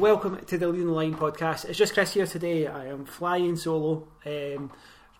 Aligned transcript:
Welcome 0.00 0.42
to 0.46 0.56
the 0.56 0.66
Leading 0.66 0.86
the 0.86 0.94
Line 0.94 1.14
podcast. 1.14 1.66
It's 1.66 1.76
just 1.76 1.92
Chris 1.92 2.14
here 2.14 2.24
today. 2.24 2.66
I 2.66 2.86
am 2.86 3.04
flying 3.04 3.54
solo 3.54 4.08
um, 4.24 4.72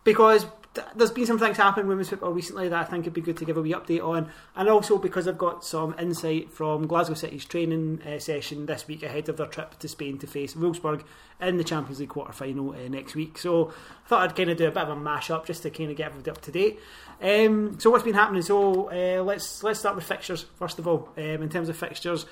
because 0.04 0.46
th- 0.72 0.86
there's 0.96 1.10
been 1.10 1.26
some 1.26 1.38
things 1.38 1.58
happening 1.58 1.84
in 1.84 1.88
women's 1.88 2.08
football 2.08 2.32
recently 2.32 2.66
that 2.70 2.80
I 2.80 2.84
think 2.84 3.02
it'd 3.02 3.12
be 3.12 3.20
good 3.20 3.36
to 3.36 3.44
give 3.44 3.58
a 3.58 3.60
wee 3.60 3.74
update 3.74 4.02
on, 4.02 4.30
and 4.56 4.70
also 4.70 4.96
because 4.96 5.28
I've 5.28 5.36
got 5.36 5.66
some 5.66 5.94
insight 5.98 6.50
from 6.50 6.86
Glasgow 6.86 7.12
City's 7.12 7.44
training 7.44 8.00
uh, 8.04 8.18
session 8.18 8.64
this 8.64 8.88
week 8.88 9.02
ahead 9.02 9.28
of 9.28 9.36
their 9.36 9.48
trip 9.48 9.78
to 9.80 9.86
Spain 9.86 10.16
to 10.16 10.26
face 10.26 10.54
Wolfsburg 10.54 11.02
in 11.42 11.58
the 11.58 11.64
Champions 11.64 12.00
League 12.00 12.08
quarter 12.08 12.32
final 12.32 12.70
uh, 12.70 12.88
next 12.88 13.14
week. 13.14 13.36
So 13.36 13.74
I 14.06 14.08
thought 14.08 14.22
I'd 14.22 14.34
kind 14.34 14.48
of 14.48 14.56
do 14.56 14.66
a 14.66 14.70
bit 14.70 14.84
of 14.84 14.88
a 14.88 14.96
mash 14.96 15.30
up 15.30 15.44
just 15.44 15.62
to 15.64 15.70
kind 15.70 15.90
of 15.90 15.98
get 15.98 16.06
everybody 16.06 16.30
up 16.30 16.40
to 16.40 16.52
date. 16.52 16.80
Um, 17.20 17.78
so 17.78 17.90
what's 17.90 18.04
been 18.04 18.14
happening? 18.14 18.40
So 18.40 18.90
uh, 18.90 19.22
let's 19.24 19.62
let's 19.62 19.80
start 19.80 19.94
with 19.94 20.04
fixtures 20.04 20.46
first 20.58 20.78
of 20.78 20.88
all. 20.88 21.10
Um, 21.18 21.42
in 21.42 21.50
terms 21.50 21.68
of 21.68 21.76
fixtures. 21.76 22.24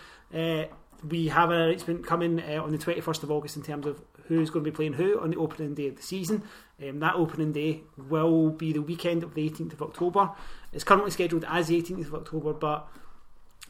We 1.07 1.29
have 1.29 1.51
an 1.51 1.61
announcement 1.61 2.07
coming 2.07 2.41
uh, 2.41 2.63
on 2.63 2.73
the 2.73 2.79
21st 2.79 3.23
of 3.23 3.31
August 3.31 3.57
in 3.57 3.63
terms 3.63 3.87
of 3.87 4.01
who's 4.27 4.51
going 4.51 4.65
to 4.65 4.71
be 4.71 4.75
playing 4.75 4.95
who 4.95 5.21
on 5.21 5.31
the 5.31 5.37
opening 5.37 5.75
day 5.75 5.89
of 5.89 5.97
the 5.97 6.03
season. 6.03 6.43
Um, 6.83 7.01
that 7.01 7.15
opening 7.15 7.53
day 7.53 7.83
will 7.97 8.51
be 8.51 8.73
the 8.73 8.83
weekend 8.83 9.23
of 9.23 9.35
the 9.35 9.49
18th 9.49 9.75
of 9.75 9.83
October. 9.83 10.31
It's 10.73 10.85
currently 10.85 11.11
scheduled 11.11 11.45
as 11.49 11.69
the 11.69 11.81
18th 11.81 12.07
of 12.07 12.15
October, 12.15 12.53
but 12.53 12.89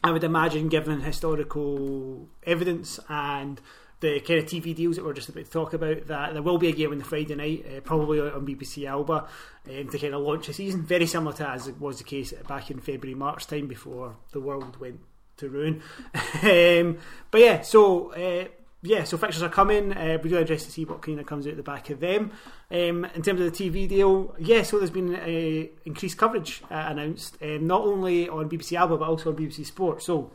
I 0.03 0.11
would 0.11 0.25
imagine, 0.25 0.69
given 0.69 1.01
historical 1.01 2.29
evidence 2.45 3.01
and 3.09 3.61
the 4.01 4.21
kind 4.21 4.39
of 4.39 4.47
TV 4.47 4.75
deals 4.75 4.97
that 4.97 5.05
we're 5.05 5.13
just 5.13 5.29
about 5.29 5.45
to 5.45 5.51
talk 5.51 5.73
about, 5.73 6.07
that 6.07 6.33
there 6.33 6.43
will 6.43 6.59
be 6.59 6.69
a 6.69 6.73
game 6.73 6.93
on 6.93 6.99
the 6.99 7.05
Friday 7.05 7.35
night, 7.35 7.67
uh, 7.67 7.81
probably 7.81 8.21
on 8.21 8.47
BBC 8.47 8.87
Alba, 8.87 9.27
um, 9.69 9.89
to 9.89 9.99
kind 9.99 10.15
of 10.15 10.23
launch 10.23 10.47
the 10.47 10.53
season. 10.53 10.83
Very 10.83 11.07
similar 11.07 11.33
to 11.37 11.49
as 11.49 11.67
it 11.67 11.81
was 11.81 11.99
the 11.99 12.05
case 12.05 12.33
back 12.47 12.71
in 12.71 12.79
February, 12.81 13.15
March 13.15 13.47
time 13.47 13.67
before 13.67 14.17
the 14.33 14.41
world 14.41 14.79
went 14.81 15.01
to 15.39 15.49
ruin. 15.49 15.83
um, 16.43 16.99
but 17.31 17.41
yeah, 17.41 17.63
so 17.63 18.13
uh, 18.13 18.49
yeah, 18.83 19.05
so 19.05 19.17
fixtures 19.17 19.43
are 19.43 19.49
coming. 19.49 19.93
Uh, 19.93 20.19
we're 20.23 20.39
interested 20.39 20.67
to 20.67 20.73
see 20.73 20.85
what 20.85 21.03
kind 21.03 21.19
of 21.19 21.27
comes 21.27 21.47
out 21.47 21.57
the 21.57 21.63
back 21.63 21.91
of 21.91 22.01
them. 22.01 22.31
Um, 22.71 23.05
in 23.07 23.23
terms 23.23 23.41
of 23.41 23.41
the 23.41 23.51
TV 23.51 23.89
deal, 23.89 24.35
yeah, 24.39 24.63
so 24.63 24.79
there's 24.79 24.91
been 24.91 25.15
uh, 25.17 25.69
increased 25.85 26.17
coverage 26.17 26.63
uh, 26.71 26.85
announced, 26.89 27.39
um, 27.43 27.67
not 27.67 27.83
only 27.83 28.29
on 28.29 28.49
BBC 28.49 28.79
Alba 28.79 28.97
but 28.97 29.09
also 29.09 29.31
on 29.31 29.37
BBC 29.37 29.67
Sport. 29.67 30.03
So. 30.03 30.31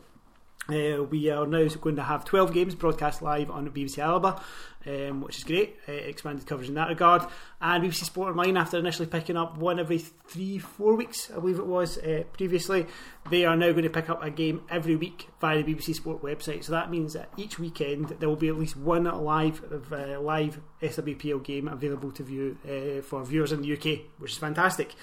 Uh, 0.66 1.02
we 1.10 1.28
are 1.28 1.46
now 1.46 1.68
going 1.68 1.94
to 1.94 2.02
have 2.02 2.24
12 2.24 2.54
games 2.54 2.74
broadcast 2.74 3.20
live 3.20 3.50
on 3.50 3.68
BBC 3.68 3.98
Alba, 3.98 4.40
um, 4.86 5.20
which 5.20 5.38
is 5.38 5.44
great. 5.44 5.76
Uh, 5.88 5.92
expanded 5.92 6.46
coverage 6.46 6.68
in 6.68 6.74
that 6.74 6.88
regard. 6.88 7.26
And 7.60 7.82
BBC 7.82 8.04
Sport 8.04 8.30
Online, 8.30 8.56
after 8.56 8.78
initially 8.78 9.08
picking 9.08 9.36
up 9.36 9.56
one 9.56 9.78
every 9.78 9.98
three, 9.98 10.58
four 10.58 10.94
weeks, 10.94 11.30
I 11.30 11.40
believe 11.40 11.58
it 11.58 11.66
was 11.66 11.98
uh, 11.98 12.24
previously, 12.32 12.86
they 13.30 13.44
are 13.44 13.56
now 13.56 13.70
going 13.70 13.84
to 13.84 13.90
pick 13.90 14.10
up 14.10 14.22
a 14.22 14.30
game 14.30 14.62
every 14.68 14.96
week 14.96 15.28
via 15.40 15.62
the 15.62 15.74
BBC 15.74 15.94
Sport 15.94 16.22
website. 16.22 16.64
So 16.64 16.72
that 16.72 16.90
means 16.90 17.14
that 17.14 17.30
each 17.36 17.58
weekend 17.58 18.08
there 18.20 18.28
will 18.28 18.36
be 18.36 18.48
at 18.48 18.58
least 18.58 18.76
one 18.76 19.04
live 19.04 19.62
uh, 19.92 20.20
live 20.20 20.60
SWPL 20.82 21.42
game 21.42 21.68
available 21.68 22.10
to 22.12 22.22
view 22.22 22.58
uh, 22.64 23.02
for 23.02 23.24
viewers 23.24 23.52
in 23.52 23.62
the 23.62 23.72
UK, 23.72 24.00
which 24.18 24.32
is 24.32 24.38
fantastic. 24.38 24.94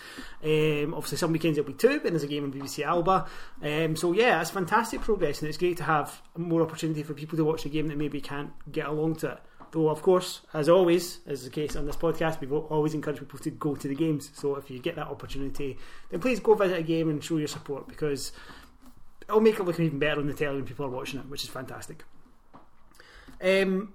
Um, 0.43 0.93
obviously, 0.93 1.17
some 1.17 1.31
weekends 1.31 1.57
it'll 1.57 1.67
be 1.67 1.73
two, 1.73 2.01
and 2.03 2.11
there's 2.11 2.23
a 2.23 2.27
game 2.27 2.43
on 2.43 2.51
BBC 2.51 2.83
Alba. 2.83 3.25
Um, 3.61 3.95
so 3.95 4.11
yeah, 4.11 4.41
it's 4.41 4.51
fantastic 4.51 5.01
progress, 5.01 5.39
and 5.39 5.49
it's 5.49 5.57
great 5.57 5.77
to 5.77 5.83
have 5.83 6.21
more 6.37 6.61
opportunity 6.61 7.03
for 7.03 7.13
people 7.13 7.37
to 7.37 7.45
watch 7.45 7.63
the 7.63 7.69
game 7.69 7.87
that 7.87 7.97
maybe 7.97 8.21
can't 8.21 8.51
get 8.71 8.87
along 8.87 9.15
to 9.15 9.31
it. 9.31 9.39
Though, 9.71 9.89
of 9.89 10.01
course, 10.01 10.41
as 10.53 10.67
always, 10.67 11.19
as 11.25 11.45
the 11.45 11.49
case 11.49 11.77
on 11.77 11.85
this 11.85 11.95
podcast, 11.95 12.41
we 12.41 12.47
always 12.47 12.93
encourage 12.93 13.19
people 13.19 13.39
to 13.39 13.51
go 13.51 13.75
to 13.75 13.87
the 13.87 13.95
games. 13.95 14.29
So 14.33 14.55
if 14.57 14.69
you 14.69 14.79
get 14.79 14.97
that 14.97 15.07
opportunity, 15.07 15.77
then 16.09 16.19
please 16.19 16.41
go 16.41 16.55
visit 16.55 16.79
a 16.79 16.83
game 16.83 17.09
and 17.09 17.23
show 17.23 17.37
your 17.37 17.47
support 17.47 17.87
because 17.87 18.33
it'll 19.21 19.39
make 19.39 19.59
it 19.59 19.63
look 19.63 19.79
even 19.79 19.97
better 19.97 20.19
on 20.19 20.27
the 20.27 20.33
telly 20.33 20.57
when 20.57 20.65
people 20.65 20.85
are 20.85 20.89
watching 20.89 21.21
it, 21.21 21.29
which 21.29 21.43
is 21.43 21.49
fantastic. 21.49 22.03
Um, 23.41 23.93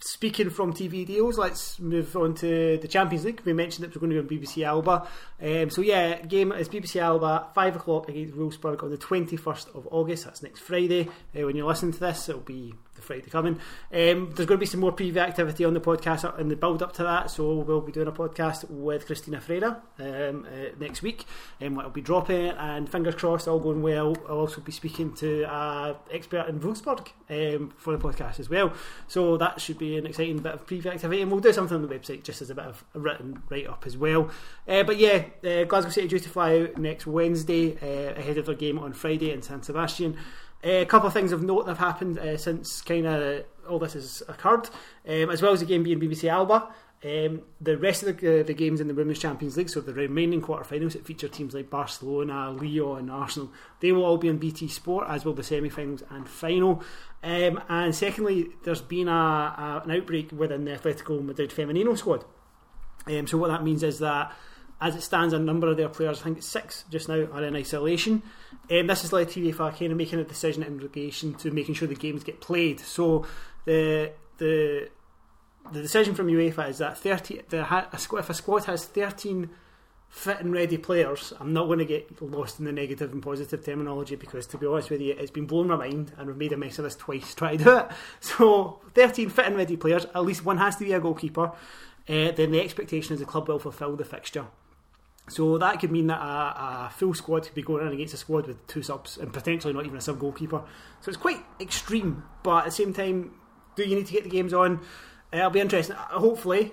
speaking 0.00 0.48
from 0.48 0.72
TV 0.72 1.06
deals, 1.06 1.36
let's 1.36 1.78
move 1.78 2.16
on 2.16 2.34
to 2.36 2.78
the 2.78 2.88
Champions 2.88 3.26
League. 3.26 3.42
We 3.44 3.52
mentioned 3.52 3.84
that 3.84 3.94
we're 3.94 4.08
going 4.08 4.16
to 4.16 4.22
be 4.22 4.36
on 4.36 4.42
BBC 4.42 4.64
Alba. 4.64 5.06
Um, 5.42 5.70
so 5.70 5.82
yeah, 5.82 6.22
game 6.22 6.52
is 6.52 6.68
BBC 6.70 7.00
Alba, 7.00 7.48
5 7.54 7.76
o'clock 7.76 8.08
against 8.08 8.34
Wolfsburg 8.34 8.82
on 8.82 8.90
the 8.90 8.96
21st 8.96 9.74
of 9.76 9.86
August. 9.90 10.24
That's 10.24 10.42
next 10.42 10.60
Friday. 10.60 11.08
Uh, 11.36 11.44
when 11.46 11.56
you 11.56 11.66
listen 11.66 11.92
to 11.92 12.00
this, 12.00 12.28
it'll 12.28 12.40
be 12.40 12.74
the 12.98 13.06
Friday 13.06 13.30
coming. 13.30 13.54
Um, 13.92 14.32
there's 14.34 14.46
going 14.46 14.48
to 14.48 14.56
be 14.58 14.66
some 14.66 14.80
more 14.80 14.92
preview 14.92 15.18
activity 15.18 15.64
on 15.64 15.74
the 15.74 15.80
podcast 15.80 16.38
in 16.38 16.48
the 16.48 16.56
build 16.56 16.82
up 16.82 16.92
to 16.94 17.02
that. 17.02 17.30
So 17.30 17.54
we'll 17.54 17.80
be 17.80 17.92
doing 17.92 18.08
a 18.08 18.12
podcast 18.12 18.68
with 18.68 19.06
Christina 19.06 19.40
Freire 19.40 19.80
um, 19.98 20.46
uh, 20.46 20.74
next 20.78 21.02
week. 21.02 21.24
Um, 21.60 21.76
will 21.76 21.90
be 21.90 22.00
dropping 22.00 22.48
and 22.48 22.88
fingers 22.88 23.14
crossed, 23.14 23.48
all 23.48 23.58
going 23.58 23.82
well. 23.82 24.16
I'll 24.28 24.38
also 24.38 24.60
be 24.60 24.72
speaking 24.72 25.14
to 25.16 25.44
an 25.44 25.96
expert 26.10 26.48
in 26.48 26.60
Wolfsburg 26.60 27.08
um, 27.30 27.72
for 27.76 27.96
the 27.96 28.02
podcast 28.02 28.40
as 28.40 28.50
well. 28.50 28.72
So 29.06 29.36
that 29.36 29.60
should 29.60 29.78
be 29.78 29.96
an 29.96 30.06
exciting 30.06 30.38
bit 30.38 30.54
of 30.54 30.66
preview 30.66 30.86
activity, 30.86 31.22
and 31.22 31.30
we'll 31.30 31.40
do 31.40 31.52
something 31.52 31.76
on 31.76 31.82
the 31.82 31.88
website 31.88 32.22
just 32.22 32.42
as 32.42 32.50
a 32.50 32.54
bit 32.54 32.64
of 32.64 32.84
a 32.94 32.98
written 32.98 33.42
write 33.48 33.66
up 33.66 33.84
as 33.86 33.96
well. 33.96 34.30
Uh, 34.66 34.82
but 34.82 34.98
yeah, 34.98 35.24
uh, 35.44 35.64
Glasgow 35.64 35.90
City 35.90 36.08
due 36.08 36.18
to 36.18 36.28
fly 36.28 36.60
out 36.60 36.78
next 36.78 37.06
Wednesday 37.06 37.76
uh, 37.76 38.18
ahead 38.18 38.38
of 38.38 38.46
their 38.46 38.54
game 38.54 38.78
on 38.78 38.92
Friday 38.92 39.30
in 39.30 39.42
San 39.42 39.62
Sebastian. 39.62 40.16
Uh, 40.64 40.70
a 40.70 40.86
couple 40.86 41.06
of 41.06 41.12
things 41.12 41.30
of 41.30 41.42
note 41.42 41.66
that 41.66 41.76
have 41.76 41.78
happened 41.78 42.18
uh, 42.18 42.36
since 42.36 42.82
kind 42.82 43.06
of 43.06 43.44
all 43.68 43.78
this 43.78 43.92
has 43.92 44.22
occurred, 44.28 44.68
um, 45.06 45.30
as 45.30 45.40
well 45.40 45.52
as 45.52 45.60
the 45.60 45.66
game 45.66 45.82
being 45.82 46.00
BBC 46.00 46.28
Alba. 46.28 46.68
Um, 47.04 47.42
the 47.60 47.78
rest 47.78 48.02
of 48.02 48.18
the, 48.18 48.40
uh, 48.40 48.42
the 48.42 48.54
games 48.54 48.80
in 48.80 48.88
the 48.88 48.94
Women's 48.94 49.20
Champions 49.20 49.56
League, 49.56 49.68
so 49.68 49.80
the 49.80 49.94
remaining 49.94 50.42
quarterfinals 50.42 50.94
that 50.94 51.06
feature 51.06 51.28
teams 51.28 51.54
like 51.54 51.70
Barcelona, 51.70 52.50
Lyon, 52.50 52.98
and 52.98 53.10
Arsenal, 53.10 53.52
they 53.78 53.92
will 53.92 54.04
all 54.04 54.18
be 54.18 54.28
on 54.28 54.38
BT 54.38 54.66
Sport, 54.66 55.06
as 55.08 55.24
will 55.24 55.32
the 55.32 55.44
semi-finals 55.44 56.02
and 56.10 56.28
final. 56.28 56.82
Um, 57.22 57.62
and 57.68 57.94
secondly, 57.94 58.48
there's 58.64 58.82
been 58.82 59.06
a, 59.06 59.12
a, 59.12 59.82
an 59.84 59.92
outbreak 59.92 60.32
within 60.32 60.64
the 60.64 60.72
Atletico 60.72 61.24
Madrid 61.24 61.50
Femenino 61.50 61.96
squad. 61.96 62.24
Um, 63.06 63.28
so 63.28 63.38
what 63.38 63.48
that 63.48 63.62
means 63.62 63.84
is 63.84 64.00
that 64.00 64.32
as 64.80 64.94
it 64.94 65.02
stands, 65.02 65.32
a 65.32 65.38
number 65.38 65.68
of 65.68 65.76
their 65.76 65.88
players, 65.88 66.20
I 66.20 66.24
think 66.24 66.38
it's 66.38 66.46
six 66.46 66.84
just 66.90 67.08
now, 67.08 67.26
are 67.32 67.44
in 67.44 67.56
isolation. 67.56 68.22
Um, 68.70 68.86
this 68.86 69.02
has 69.02 69.12
led 69.12 69.30
to 69.30 69.40
UEFA 69.40 69.78
kind 69.78 69.92
of 69.92 69.98
making 69.98 70.18
a 70.18 70.24
decision 70.24 70.62
in 70.62 70.78
relation 70.78 71.34
to 71.34 71.50
making 71.50 71.74
sure 71.74 71.88
the 71.88 71.94
games 71.94 72.24
get 72.24 72.40
played. 72.40 72.80
So 72.80 73.26
the 73.64 74.12
the 74.38 74.88
the 75.72 75.82
decision 75.82 76.14
from 76.14 76.28
UEFA 76.28 76.68
is 76.68 76.78
that 76.78 76.98
thirty 76.98 77.40
the 77.48 77.66
if 77.92 78.30
a 78.30 78.34
squad 78.34 78.64
has 78.64 78.84
thirteen 78.84 79.50
fit 80.08 80.40
and 80.40 80.52
ready 80.52 80.78
players, 80.78 81.32
I'm 81.38 81.52
not 81.52 81.66
going 81.66 81.78
to 81.78 81.84
get 81.84 82.20
lost 82.22 82.58
in 82.58 82.64
the 82.64 82.72
negative 82.72 83.12
and 83.12 83.22
positive 83.22 83.64
terminology 83.64 84.16
because, 84.16 84.46
to 84.48 84.58
be 84.58 84.66
honest 84.66 84.90
with 84.90 85.00
you, 85.00 85.14
it's 85.18 85.30
been 85.30 85.46
blowing 85.46 85.68
my 85.68 85.76
mind 85.76 86.12
and 86.16 86.26
we've 86.26 86.36
made 86.36 86.52
a 86.52 86.56
mess 86.56 86.78
of 86.78 86.84
this 86.84 86.96
twice 86.96 87.34
trying 87.36 87.58
to 87.58 87.64
do 87.64 87.76
it. 87.78 87.88
So, 88.20 88.80
13 88.94 89.28
fit 89.28 89.46
and 89.46 89.56
ready 89.56 89.76
players, 89.76 90.06
at 90.06 90.24
least 90.24 90.44
one 90.44 90.58
has 90.58 90.76
to 90.76 90.84
be 90.84 90.92
a 90.92 91.00
goalkeeper. 91.00 91.52
Uh, 92.08 92.32
then 92.32 92.52
the 92.52 92.60
expectation 92.60 93.12
is 93.14 93.20
the 93.20 93.26
club 93.26 93.48
will 93.48 93.58
fulfil 93.58 93.96
the 93.96 94.04
fixture. 94.04 94.46
So 95.28 95.58
that 95.58 95.80
could 95.80 95.90
mean 95.90 96.06
that 96.08 96.20
a, 96.20 96.86
a, 96.86 96.92
full 96.94 97.14
squad 97.14 97.44
could 97.44 97.54
be 97.54 97.62
going 97.62 97.86
in 97.86 97.92
against 97.92 98.14
a 98.14 98.16
squad 98.16 98.46
with 98.46 98.66
two 98.66 98.82
subs 98.82 99.18
and 99.18 99.32
potentially 99.32 99.72
not 99.72 99.84
even 99.84 99.98
a 99.98 100.00
sub 100.00 100.18
goalkeeper. 100.18 100.62
So 101.00 101.08
it's 101.08 101.16
quite 101.16 101.44
extreme, 101.60 102.24
but 102.42 102.58
at 102.58 102.64
the 102.66 102.70
same 102.70 102.92
time, 102.92 103.32
do 103.76 103.84
you 103.84 103.96
need 103.96 104.06
to 104.06 104.12
get 104.12 104.24
the 104.24 104.30
games 104.30 104.52
on? 104.52 104.80
Uh, 105.32 105.38
it'll 105.38 105.50
be 105.50 105.60
interesting. 105.60 105.96
Hopefully, 105.96 106.72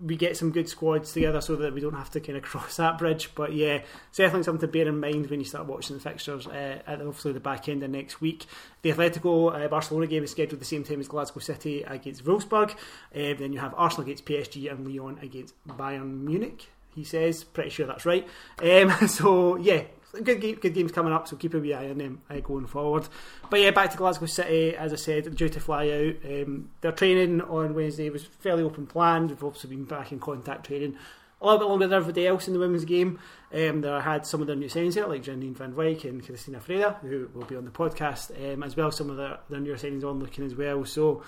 we 0.00 0.16
get 0.16 0.36
some 0.36 0.50
good 0.50 0.68
squads 0.68 1.12
together 1.12 1.40
so 1.40 1.56
that 1.56 1.72
we 1.72 1.80
don't 1.80 1.94
have 1.94 2.10
to 2.10 2.20
kind 2.20 2.36
of 2.36 2.42
cross 2.44 2.76
that 2.76 2.98
bridge. 2.98 3.34
But 3.34 3.54
yeah, 3.54 3.82
definitely 4.14 4.44
something 4.44 4.68
to 4.68 4.72
bear 4.72 4.88
in 4.88 5.00
mind 5.00 5.30
when 5.30 5.40
you 5.40 5.46
start 5.46 5.66
watching 5.66 5.96
the 5.96 6.02
fixtures 6.02 6.46
uh, 6.46 6.82
at 6.86 7.00
hopefully 7.00 7.34
the 7.34 7.40
back 7.40 7.68
end 7.68 7.82
of 7.82 7.90
next 7.90 8.20
week. 8.20 8.46
The 8.82 8.92
Atletico 8.92 9.64
uh, 9.64 9.68
Barcelona 9.68 10.06
game 10.06 10.24
is 10.24 10.30
scheduled 10.30 10.60
the 10.60 10.66
same 10.66 10.84
time 10.84 11.00
as 11.00 11.08
Glasgow 11.08 11.40
City 11.40 11.82
against 11.82 12.24
Wolfsburg. 12.24 12.72
Uh, 12.72 13.34
then 13.38 13.52
you 13.52 13.60
have 13.60 13.74
Arsenal 13.76 14.04
against 14.04 14.26
PSG 14.26 14.70
and 14.70 14.86
Lyon 14.86 15.18
against 15.22 15.54
Bayern 15.66 16.22
Munich 16.22 16.68
he 16.94 17.04
says. 17.04 17.44
Pretty 17.44 17.70
sure 17.70 17.86
that's 17.86 18.06
right. 18.06 18.26
Um, 18.62 18.90
so 19.08 19.56
yeah, 19.56 19.82
good 20.22 20.40
game, 20.40 20.56
good 20.56 20.74
games 20.74 20.92
coming 20.92 21.12
up. 21.12 21.28
So 21.28 21.36
keep 21.36 21.54
a 21.54 21.58
wee 21.58 21.74
eye 21.74 21.90
on 21.90 21.98
them 21.98 22.20
uh, 22.30 22.40
going 22.40 22.66
forward. 22.66 23.08
But 23.50 23.60
yeah, 23.60 23.70
back 23.70 23.90
to 23.90 23.96
Glasgow 23.96 24.26
City. 24.26 24.76
As 24.76 24.92
I 24.92 24.96
said, 24.96 25.34
due 25.34 25.48
to 25.48 25.60
fly 25.60 25.88
out. 25.88 26.30
Um, 26.30 26.70
their 26.80 26.92
training 26.92 27.40
on 27.42 27.74
Wednesday 27.74 28.10
was 28.10 28.24
fairly 28.24 28.62
open 28.62 28.86
planned. 28.86 29.30
We've 29.30 29.44
obviously 29.44 29.70
been 29.70 29.84
back 29.84 30.12
in 30.12 30.20
contact 30.20 30.66
training. 30.66 30.96
A 31.40 31.44
little 31.44 31.58
bit 31.58 31.68
longer 31.68 31.86
than 31.86 31.96
everybody 31.96 32.26
else 32.26 32.46
in 32.46 32.54
the 32.54 32.60
women's 32.60 32.84
game. 32.86 33.18
Um, 33.52 33.82
there 33.82 34.00
had 34.00 34.24
some 34.24 34.40
of 34.40 34.46
their 34.46 34.56
new 34.56 34.68
signings 34.68 34.94
there, 34.94 35.06
like 35.06 35.24
Janine 35.24 35.54
van 35.54 35.74
Wyk 35.74 36.04
and 36.04 36.24
Christina 36.24 36.58
Freire, 36.58 36.96
who 37.02 37.28
will 37.34 37.44
be 37.44 37.56
on 37.56 37.66
the 37.66 37.70
podcast, 37.70 38.30
um, 38.52 38.62
as 38.62 38.76
well 38.76 38.88
as 38.88 38.96
some 38.96 39.10
of 39.10 39.16
their, 39.16 39.38
their 39.50 39.60
new 39.60 39.74
signings 39.74 40.04
on 40.04 40.20
looking 40.20 40.46
as 40.46 40.54
well. 40.54 40.84
So 40.86 41.22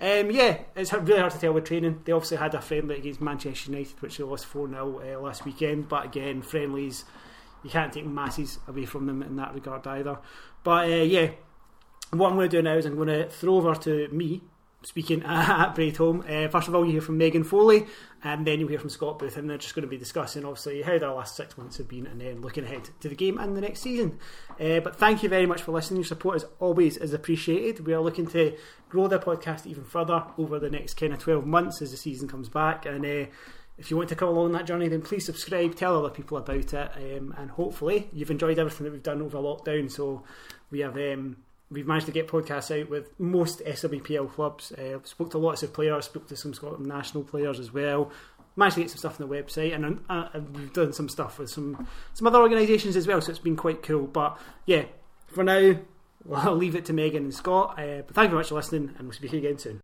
um, 0.00 0.30
yeah, 0.30 0.58
it's 0.74 0.92
really 0.92 1.18
hard 1.18 1.32
to 1.32 1.38
tell 1.38 1.52
with 1.52 1.64
training. 1.64 2.00
They 2.04 2.12
obviously 2.12 2.38
had 2.38 2.54
a 2.54 2.60
friendly 2.60 2.96
against 2.96 3.20
Manchester 3.20 3.70
United, 3.70 4.00
which 4.00 4.16
they 4.16 4.24
lost 4.24 4.46
4 4.46 4.68
0 4.68 5.00
uh, 5.00 5.20
last 5.20 5.44
weekend. 5.44 5.88
But 5.88 6.06
again, 6.06 6.40
friendlies, 6.40 7.04
you 7.62 7.70
can't 7.70 7.92
take 7.92 8.06
masses 8.06 8.58
away 8.66 8.86
from 8.86 9.06
them 9.06 9.22
in 9.22 9.36
that 9.36 9.54
regard 9.54 9.86
either. 9.86 10.18
But 10.64 10.90
uh, 10.90 11.02
yeah, 11.02 11.32
what 12.12 12.30
I'm 12.30 12.36
going 12.36 12.48
to 12.48 12.56
do 12.56 12.62
now 12.62 12.76
is 12.76 12.86
I'm 12.86 12.96
going 12.96 13.08
to 13.08 13.28
throw 13.28 13.56
over 13.56 13.74
to 13.74 14.08
me 14.08 14.40
speaking 14.82 15.22
at 15.26 15.74
Braidholm. 15.74 16.28
Uh, 16.28 16.48
first 16.48 16.68
of 16.68 16.74
all, 16.74 16.84
you 16.84 16.92
hear 16.92 17.00
from 17.00 17.18
Megan 17.18 17.44
Foley, 17.44 17.86
and 18.22 18.46
then 18.46 18.60
you'll 18.60 18.68
hear 18.68 18.78
from 18.78 18.90
Scott 18.90 19.18
Booth, 19.18 19.36
and 19.36 19.48
they're 19.48 19.58
just 19.58 19.74
going 19.74 19.84
to 19.84 19.88
be 19.88 19.96
discussing, 19.96 20.44
obviously, 20.44 20.82
how 20.82 20.98
their 20.98 21.12
last 21.12 21.36
six 21.36 21.56
months 21.56 21.78
have 21.78 21.88
been, 21.88 22.06
and 22.06 22.20
then 22.20 22.40
looking 22.40 22.64
ahead 22.64 22.88
to 23.00 23.08
the 23.08 23.14
game 23.14 23.38
and 23.38 23.56
the 23.56 23.60
next 23.60 23.80
season. 23.80 24.18
Uh, 24.60 24.80
but 24.80 24.96
thank 24.96 25.22
you 25.22 25.28
very 25.28 25.46
much 25.46 25.62
for 25.62 25.72
listening. 25.72 26.00
Your 26.00 26.06
support, 26.06 26.36
as 26.36 26.44
always, 26.58 26.96
is 26.96 27.12
appreciated. 27.12 27.86
We 27.86 27.94
are 27.94 28.00
looking 28.00 28.26
to 28.28 28.56
grow 28.88 29.08
the 29.08 29.18
podcast 29.18 29.66
even 29.66 29.84
further 29.84 30.24
over 30.36 30.58
the 30.58 30.70
next 30.70 30.94
kind 30.94 31.12
of 31.12 31.18
12 31.18 31.46
months 31.46 31.80
as 31.82 31.90
the 31.90 31.96
season 31.96 32.28
comes 32.28 32.48
back, 32.48 32.86
and 32.86 33.04
uh, 33.04 33.30
if 33.78 33.90
you 33.90 33.96
want 33.96 34.10
to 34.10 34.14
come 34.14 34.28
along 34.28 34.46
on 34.46 34.52
that 34.52 34.66
journey, 34.66 34.88
then 34.88 35.00
please 35.00 35.24
subscribe, 35.24 35.74
tell 35.74 35.98
other 35.98 36.10
people 36.10 36.36
about 36.36 36.74
it, 36.74 36.90
um, 36.96 37.34
and 37.38 37.50
hopefully 37.52 38.08
you've 38.12 38.30
enjoyed 38.30 38.58
everything 38.58 38.84
that 38.84 38.92
we've 38.92 39.02
done 39.02 39.22
over 39.22 39.38
lockdown. 39.38 39.90
So 39.90 40.22
we 40.70 40.80
have 40.80 40.96
um, 40.98 41.38
we've 41.70 41.86
managed 41.86 42.06
to 42.06 42.12
get 42.12 42.28
podcasts 42.28 42.80
out 42.80 42.90
with 42.90 43.18
most 43.18 43.60
SWPL 43.64 44.30
clubs. 44.30 44.72
Uh, 44.72 44.98
spoke 45.04 45.30
to 45.30 45.38
lots 45.38 45.62
of 45.62 45.72
players, 45.72 46.06
spoke 46.06 46.26
to 46.28 46.36
some 46.36 46.54
Scotland 46.54 46.86
national 46.86 47.24
players 47.24 47.58
as 47.58 47.72
well. 47.72 48.10
Managed 48.56 48.74
to 48.76 48.80
get 48.82 48.90
some 48.90 48.98
stuff 48.98 49.20
on 49.20 49.28
the 49.28 49.34
website, 49.34 49.74
and 49.74 50.00
uh, 50.08 50.28
we've 50.52 50.72
done 50.72 50.92
some 50.92 51.08
stuff 51.08 51.38
with 51.38 51.50
some 51.50 51.86
some 52.14 52.26
other 52.26 52.40
organisations 52.40 52.96
as 52.96 53.06
well. 53.06 53.20
So 53.20 53.30
it's 53.30 53.38
been 53.38 53.56
quite 53.56 53.82
cool. 53.82 54.06
But 54.06 54.38
yeah, 54.66 54.86
for 55.28 55.44
now, 55.44 55.76
I'll 56.32 56.56
leave 56.56 56.74
it 56.74 56.84
to 56.86 56.92
Megan 56.92 57.24
and 57.24 57.34
Scott. 57.34 57.78
Uh, 57.78 58.02
but 58.02 58.14
thank 58.14 58.26
you 58.26 58.30
very 58.30 58.40
much 58.40 58.48
for 58.48 58.56
listening, 58.56 58.94
and 58.98 59.06
we'll 59.06 59.12
speak 59.12 59.32
again 59.32 59.58
soon. 59.58 59.80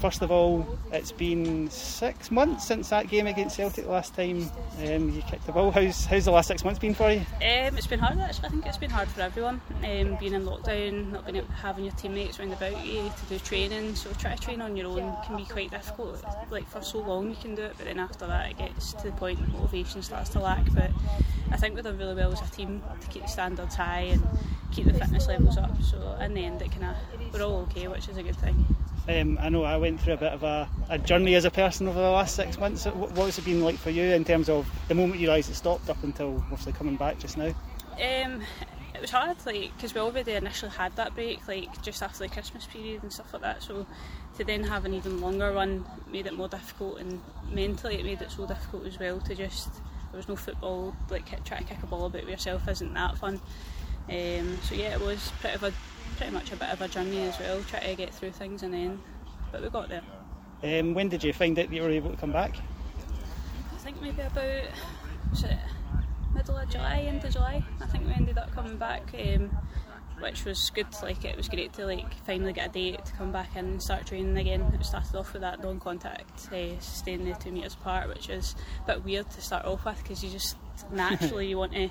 First 0.00 0.22
of 0.22 0.30
all, 0.30 0.78
it's 0.92 1.10
been 1.10 1.68
six 1.70 2.30
months 2.30 2.64
since 2.68 2.88
that 2.90 3.08
game 3.08 3.26
against 3.26 3.56
Celtic 3.56 3.84
last 3.88 4.14
time 4.14 4.48
um, 4.86 5.10
you 5.10 5.22
kicked 5.22 5.44
the 5.44 5.50
ball. 5.50 5.72
How's 5.72 6.06
how's 6.06 6.24
the 6.24 6.30
last 6.30 6.46
six 6.46 6.64
months 6.64 6.78
been 6.78 6.94
for 6.94 7.10
you? 7.10 7.18
Um, 7.18 7.76
it's 7.76 7.88
been 7.88 7.98
hard 7.98 8.16
actually. 8.20 8.46
I 8.46 8.50
think 8.50 8.66
it's 8.66 8.76
been 8.76 8.90
hard 8.90 9.08
for 9.08 9.22
everyone. 9.22 9.60
Um, 9.78 10.16
being 10.20 10.34
in 10.34 10.44
lockdown, 10.44 11.10
not 11.10 11.26
being 11.26 11.44
having 11.46 11.84
your 11.84 11.94
teammates 11.94 12.38
around 12.38 12.52
about 12.52 12.86
you 12.86 13.10
to 13.10 13.26
do 13.28 13.40
training. 13.40 13.96
So 13.96 14.12
try 14.12 14.36
to 14.36 14.40
train 14.40 14.60
on 14.60 14.76
your 14.76 14.86
own 14.86 15.16
can 15.26 15.36
be 15.36 15.44
quite 15.44 15.72
difficult. 15.72 16.24
Like 16.48 16.68
for 16.68 16.80
so 16.80 17.00
long 17.00 17.30
you 17.30 17.36
can 17.36 17.56
do 17.56 17.62
it, 17.62 17.74
but 17.76 17.86
then 17.86 17.98
after 17.98 18.28
that 18.28 18.52
it 18.52 18.58
gets 18.58 18.92
to 18.92 19.02
the 19.02 19.12
point 19.12 19.40
where 19.40 19.48
motivation 19.48 20.02
starts 20.02 20.30
to 20.30 20.38
lack. 20.38 20.72
But 20.74 20.92
I 21.50 21.56
think 21.56 21.74
we've 21.74 21.82
done 21.82 21.98
really 21.98 22.14
well 22.14 22.32
as 22.32 22.40
a 22.40 22.50
team 22.52 22.82
to 23.00 23.06
keep 23.08 23.22
the 23.22 23.28
standards 23.28 23.74
high 23.74 24.10
and 24.12 24.22
keep 24.70 24.84
the 24.84 24.94
fitness 24.94 25.26
levels 25.26 25.58
up. 25.58 25.82
So 25.82 26.16
in 26.20 26.34
the 26.34 26.44
end, 26.44 26.62
it 26.62 26.70
kind 26.70 26.84
of 26.84 27.34
we're 27.34 27.42
all 27.42 27.62
okay, 27.62 27.88
which 27.88 28.08
is 28.08 28.16
a 28.16 28.22
good 28.22 28.36
thing. 28.36 28.64
Um, 29.08 29.38
I 29.40 29.48
know 29.48 29.64
I 29.64 29.78
went 29.78 30.00
through 30.00 30.14
a 30.14 30.18
bit 30.18 30.32
of 30.32 30.42
a, 30.42 30.68
a, 30.90 30.98
journey 30.98 31.34
as 31.34 31.46
a 31.46 31.50
person 31.50 31.88
over 31.88 31.98
the 31.98 32.10
last 32.10 32.34
six 32.34 32.58
months. 32.58 32.84
What, 32.84 33.16
has 33.16 33.38
it 33.38 33.44
been 33.46 33.62
like 33.62 33.76
for 33.76 33.88
you 33.88 34.02
in 34.02 34.22
terms 34.22 34.50
of 34.50 34.68
the 34.88 34.94
moment 34.94 35.18
you 35.18 35.28
realised 35.28 35.50
it 35.50 35.54
stopped 35.54 35.88
up 35.88 36.02
until 36.04 36.36
obviously 36.50 36.72
coming 36.74 36.96
back 36.96 37.18
just 37.18 37.38
now? 37.38 37.54
Um, 37.92 38.42
it 38.94 39.00
was 39.00 39.10
hard, 39.10 39.38
like 39.46 39.74
because 39.74 39.94
we 39.94 40.00
already 40.02 40.32
initially 40.32 40.70
had 40.72 40.94
that 40.96 41.14
break, 41.14 41.48
like 41.48 41.80
just 41.80 42.02
after 42.02 42.18
the 42.18 42.28
Christmas 42.28 42.66
period 42.66 43.02
and 43.02 43.10
stuff 43.10 43.32
like 43.32 43.40
that. 43.42 43.62
So 43.62 43.86
to 44.36 44.44
then 44.44 44.62
have 44.64 44.84
an 44.84 44.92
even 44.92 45.22
longer 45.22 45.54
one 45.54 45.86
made 46.12 46.26
it 46.26 46.34
more 46.34 46.48
difficult, 46.48 46.98
and 46.98 47.22
mentally 47.50 47.94
it 47.94 48.04
made 48.04 48.20
it 48.20 48.30
so 48.30 48.46
difficult 48.46 48.86
as 48.86 48.98
well 48.98 49.20
to 49.20 49.34
just 49.34 49.72
there 50.10 50.18
was 50.18 50.28
no 50.28 50.36
football. 50.36 50.94
Like 51.08 51.26
trying 51.46 51.64
to 51.64 51.74
kick 51.74 51.82
a 51.82 51.86
ball 51.86 52.06
about 52.06 52.28
yourself 52.28 52.68
isn't 52.68 52.92
that 52.92 53.16
fun. 53.16 53.40
Um, 54.10 54.58
so 54.62 54.74
yeah, 54.74 54.92
it 54.92 55.00
was 55.00 55.32
pretty 55.40 55.54
of 55.54 55.62
a 55.62 55.72
pretty 56.18 56.32
much 56.32 56.52
a 56.52 56.56
bit 56.56 56.68
of 56.68 56.82
a 56.82 56.88
journey 56.88 57.22
as 57.22 57.38
well, 57.38 57.62
trying 57.62 57.88
to 57.88 57.94
get 57.94 58.12
through 58.12 58.32
things 58.32 58.62
and 58.64 58.74
then, 58.74 59.00
but 59.52 59.62
we 59.62 59.70
got 59.70 59.88
there. 59.88 60.02
Um, 60.62 60.92
when 60.92 61.08
did 61.08 61.22
you 61.22 61.32
find 61.32 61.56
out 61.58 61.68
that 61.68 61.74
you 61.74 61.82
were 61.82 61.90
able 61.90 62.10
to 62.10 62.16
come 62.16 62.32
back? 62.32 62.56
I 63.72 63.76
think 63.78 64.02
maybe 64.02 64.20
about 64.22 64.64
was 65.30 65.44
it 65.44 65.56
middle 66.34 66.56
of 66.56 66.68
July, 66.68 67.00
end 67.08 67.24
of 67.24 67.32
July. 67.32 67.62
I 67.80 67.86
think 67.86 68.06
we 68.06 68.12
ended 68.12 68.36
up 68.36 68.52
coming 68.52 68.76
back, 68.76 69.14
um, 69.14 69.56
which 70.18 70.44
was 70.44 70.70
good. 70.70 70.86
Like 71.02 71.24
it 71.24 71.36
was 71.36 71.48
great 71.48 71.72
to 71.74 71.86
like 71.86 72.12
finally 72.24 72.52
get 72.52 72.70
a 72.70 72.72
date 72.72 73.04
to 73.04 73.12
come 73.12 73.30
back 73.30 73.54
in 73.54 73.66
and 73.66 73.82
start 73.82 74.06
training 74.06 74.36
again. 74.36 74.62
It 74.74 74.84
started 74.84 75.14
off 75.14 75.32
with 75.32 75.42
that 75.42 75.62
non-contact, 75.62 76.52
uh, 76.52 76.80
staying 76.80 77.24
the 77.24 77.34
two 77.34 77.52
meters 77.52 77.74
apart, 77.74 78.08
which 78.08 78.28
was 78.28 78.56
a 78.84 78.94
bit 78.94 79.04
weird 79.04 79.30
to 79.30 79.40
start 79.40 79.64
off 79.64 79.84
with 79.84 79.98
because 80.02 80.24
you 80.24 80.30
just 80.30 80.56
naturally 80.90 81.46
you 81.46 81.58
want 81.58 81.72
to 81.72 81.88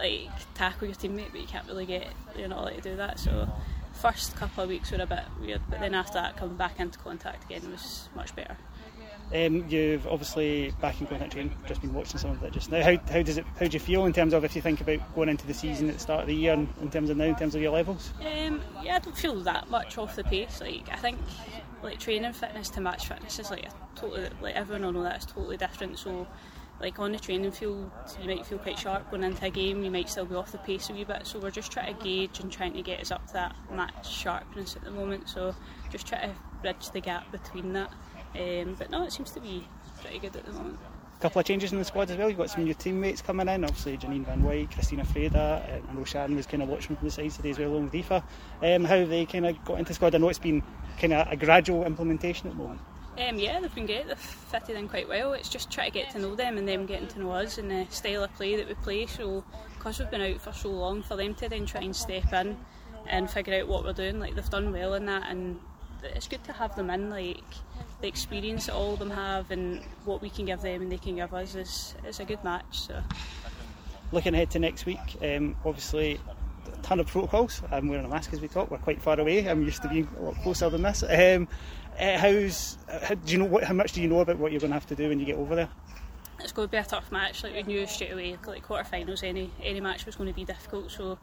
like 0.00 0.28
tackle 0.54 0.86
your 0.86 0.96
teammate, 0.96 1.30
but 1.30 1.40
you 1.40 1.46
can't 1.46 1.66
really 1.68 1.86
get 1.86 2.08
you're 2.36 2.48
not 2.48 2.58
allowed 2.58 2.76
to 2.76 2.80
do 2.80 2.96
that. 2.96 3.18
So 3.18 3.48
first 3.92 4.34
couple 4.36 4.64
of 4.64 4.68
weeks 4.68 4.90
were 4.90 5.00
a 5.00 5.06
bit 5.06 5.24
weird, 5.40 5.60
but 5.68 5.80
then 5.80 5.94
after 5.94 6.14
that, 6.14 6.36
coming 6.36 6.56
back 6.56 6.80
into 6.80 6.98
contact 6.98 7.44
again 7.44 7.70
was 7.70 8.08
much 8.14 8.34
better. 8.34 8.56
Um, 9.32 9.68
you've 9.68 10.08
obviously 10.08 10.74
back 10.80 11.00
in 11.00 11.06
contact 11.06 11.32
training, 11.32 11.54
just 11.68 11.80
been 11.80 11.94
watching 11.94 12.18
some 12.18 12.30
of 12.30 12.40
that 12.40 12.50
just 12.50 12.68
now. 12.68 12.82
How, 12.82 12.96
how 13.12 13.22
does 13.22 13.38
it? 13.38 13.44
How 13.60 13.66
do 13.66 13.72
you 13.72 13.78
feel 13.78 14.04
in 14.06 14.12
terms 14.12 14.32
of 14.32 14.44
if 14.44 14.56
you 14.56 14.62
think 14.62 14.80
about 14.80 15.14
going 15.14 15.28
into 15.28 15.46
the 15.46 15.54
season 15.54 15.88
at 15.88 15.94
the 15.94 16.00
start 16.00 16.22
of 16.22 16.26
the 16.26 16.34
year, 16.34 16.52
and 16.52 16.68
in 16.80 16.90
terms 16.90 17.10
of 17.10 17.16
now, 17.16 17.26
in 17.26 17.36
terms 17.36 17.54
of 17.54 17.62
your 17.62 17.70
levels? 17.70 18.12
Um, 18.20 18.60
yeah, 18.82 18.96
I 18.96 18.98
don't 18.98 19.16
feel 19.16 19.38
that 19.42 19.70
much 19.70 19.98
off 19.98 20.16
the 20.16 20.24
pace. 20.24 20.60
Like 20.60 20.88
I 20.90 20.96
think, 20.96 21.18
like 21.80 22.00
training 22.00 22.32
fitness 22.32 22.70
to 22.70 22.80
match 22.80 23.06
fitness 23.06 23.38
is 23.38 23.50
like 23.52 23.66
a 23.66 23.70
totally 23.94 24.28
like 24.42 24.56
everyone 24.56 24.82
will 24.82 24.92
know 24.94 25.02
that 25.04 25.16
it's 25.16 25.26
totally 25.26 25.56
different. 25.56 25.98
So 25.98 26.26
like 26.80 26.98
on 26.98 27.12
the 27.12 27.18
training 27.18 27.52
field, 27.52 27.90
you 28.20 28.26
might 28.26 28.46
feel 28.46 28.58
quite 28.58 28.78
sharp 28.78 29.10
going 29.10 29.22
into 29.22 29.44
a 29.44 29.50
game. 29.50 29.84
You 29.84 29.90
might 29.90 30.08
still 30.08 30.24
be 30.24 30.34
off 30.34 30.52
the 30.52 30.58
pace 30.58 30.88
a 30.88 30.94
wee 30.94 31.04
bit. 31.04 31.26
So 31.26 31.38
we're 31.38 31.50
just 31.50 31.70
trying 31.70 31.94
to 31.94 32.02
gauge 32.02 32.40
and 32.40 32.50
trying 32.50 32.72
to 32.72 32.82
get 32.82 33.00
us 33.00 33.10
up 33.10 33.26
to 33.28 33.32
that 33.34 33.54
match 33.70 34.10
sharpness 34.10 34.76
at 34.76 34.84
the 34.84 34.90
moment. 34.90 35.28
So 35.28 35.54
just 35.90 36.06
try 36.06 36.26
to 36.26 36.34
bridge 36.62 36.90
the 36.90 37.00
gap 37.00 37.30
between 37.30 37.74
that. 37.74 37.92
Um, 38.34 38.76
but 38.78 38.90
no, 38.90 39.04
it 39.04 39.12
seems 39.12 39.30
to 39.32 39.40
be 39.40 39.66
pretty 40.00 40.20
good 40.20 40.36
at 40.36 40.46
the 40.46 40.52
moment. 40.52 40.78
A 41.18 41.22
couple 41.22 41.40
of 41.40 41.46
changes 41.46 41.70
in 41.72 41.78
the 41.78 41.84
squad 41.84 42.10
as 42.10 42.16
well. 42.16 42.30
You've 42.30 42.38
got 42.38 42.48
some 42.48 42.64
new 42.64 42.72
teammates 42.72 43.20
coming 43.20 43.46
in. 43.46 43.62
Obviously, 43.64 43.98
Janine 43.98 44.24
Van 44.24 44.42
Wyk, 44.42 44.72
Christina 44.72 45.04
Freire. 45.04 45.30
Uh, 45.34 45.80
I 45.86 45.94
know 45.94 46.04
Sharon 46.04 46.34
was 46.34 46.46
kind 46.46 46.62
of 46.62 46.70
watching 46.70 46.96
from 46.96 47.06
the 47.06 47.12
side 47.12 47.30
today 47.30 47.50
as 47.50 47.58
well, 47.58 47.68
along 47.68 47.90
with 47.90 47.94
Aoife. 47.94 48.22
Um, 48.62 48.84
how 48.84 49.04
they 49.04 49.26
kind 49.26 49.44
of 49.44 49.62
got 49.66 49.78
into 49.78 49.90
the 49.90 49.94
squad? 49.94 50.14
I 50.14 50.18
know 50.18 50.30
it's 50.30 50.38
been 50.38 50.62
kind 50.98 51.12
of 51.12 51.30
a 51.30 51.36
gradual 51.36 51.84
implementation 51.84 52.48
at 52.48 52.56
the 52.56 52.62
moment. 52.62 52.80
Um, 53.20 53.38
yeah, 53.38 53.60
they've 53.60 53.74
been 53.74 53.86
great. 53.86 54.06
They've 54.06 54.18
fitted 54.18 54.76
in 54.76 54.88
quite 54.88 55.08
well. 55.08 55.34
It's 55.34 55.48
just 55.48 55.70
trying 55.70 55.90
to 55.90 55.98
get 55.98 56.10
to 56.12 56.18
know 56.18 56.34
them 56.34 56.56
and 56.56 56.66
them 56.66 56.86
getting 56.86 57.08
to 57.08 57.20
know 57.20 57.32
us 57.32 57.58
and 57.58 57.70
the 57.70 57.86
style 57.90 58.24
of 58.24 58.34
play 58.34 58.56
that 58.56 58.66
we 58.66 58.74
play. 58.74 59.06
So, 59.06 59.44
because 59.76 59.98
we've 59.98 60.10
been 60.10 60.22
out 60.22 60.40
for 60.40 60.52
so 60.52 60.70
long, 60.70 61.02
for 61.02 61.16
them 61.16 61.34
to 61.34 61.48
then 61.48 61.66
try 61.66 61.82
and 61.82 61.94
step 61.94 62.32
in 62.32 62.56
and 63.06 63.30
figure 63.30 63.60
out 63.60 63.68
what 63.68 63.84
we're 63.84 63.92
doing, 63.92 64.20
like 64.20 64.34
they've 64.34 64.48
done 64.48 64.72
well 64.72 64.94
in 64.94 65.06
that, 65.06 65.28
and 65.28 65.60
it's 66.02 66.28
good 66.28 66.42
to 66.44 66.52
have 66.52 66.74
them 66.76 66.88
in. 66.88 67.10
Like 67.10 67.42
the 68.00 68.08
experience 68.08 68.66
that 68.66 68.74
all 68.74 68.94
of 68.94 68.98
them 68.98 69.10
have 69.10 69.50
and 69.50 69.82
what 70.04 70.22
we 70.22 70.30
can 70.30 70.46
give 70.46 70.62
them 70.62 70.80
and 70.80 70.90
they 70.90 70.98
can 70.98 71.16
give 71.16 71.34
us 71.34 71.54
is 71.54 71.94
is 72.06 72.20
a 72.20 72.24
good 72.24 72.42
match. 72.42 72.80
So. 72.86 73.02
Looking 74.12 74.34
ahead 74.34 74.50
to 74.52 74.58
next 74.58 74.86
week, 74.86 74.98
um, 75.22 75.56
obviously 75.64 76.18
ton 76.80 77.00
of 77.00 77.06
protocols. 77.06 77.62
I'm 77.70 77.88
wearing 77.88 78.04
a 78.04 78.08
mask 78.08 78.32
as 78.32 78.40
we 78.40 78.48
talk. 78.48 78.70
We're 78.70 78.78
quite 78.78 79.00
far 79.00 79.18
away. 79.18 79.48
I'm 79.48 79.62
used 79.62 79.82
to 79.82 79.88
being 79.88 80.08
a 80.18 80.22
lot 80.22 80.36
closer 80.42 80.68
than 80.70 80.82
this. 80.82 81.02
Um, 81.02 81.48
uh, 81.98 82.18
how's 82.18 82.78
how, 83.02 83.14
do 83.14 83.32
you 83.32 83.38
know 83.38 83.44
what? 83.44 83.64
How 83.64 83.74
much 83.74 83.92
do 83.92 84.02
you 84.02 84.08
know 84.08 84.20
about 84.20 84.38
what 84.38 84.52
you're 84.52 84.60
going 84.60 84.70
to 84.70 84.74
have 84.74 84.86
to 84.86 84.96
do 84.96 85.08
when 85.08 85.20
you 85.20 85.26
get 85.26 85.36
over 85.36 85.54
there? 85.54 85.68
It's 86.40 86.52
going 86.52 86.68
to 86.68 86.72
be 86.72 86.78
a 86.78 86.84
tough 86.84 87.12
match. 87.12 87.44
Like 87.44 87.54
we 87.54 87.62
knew 87.62 87.86
straight 87.86 88.12
away, 88.12 88.36
like 88.46 88.66
quarterfinals, 88.66 89.22
any 89.22 89.50
any 89.62 89.80
match 89.80 90.06
was 90.06 90.16
going 90.16 90.28
to 90.28 90.34
be 90.34 90.44
difficult. 90.44 90.90
So. 90.90 91.18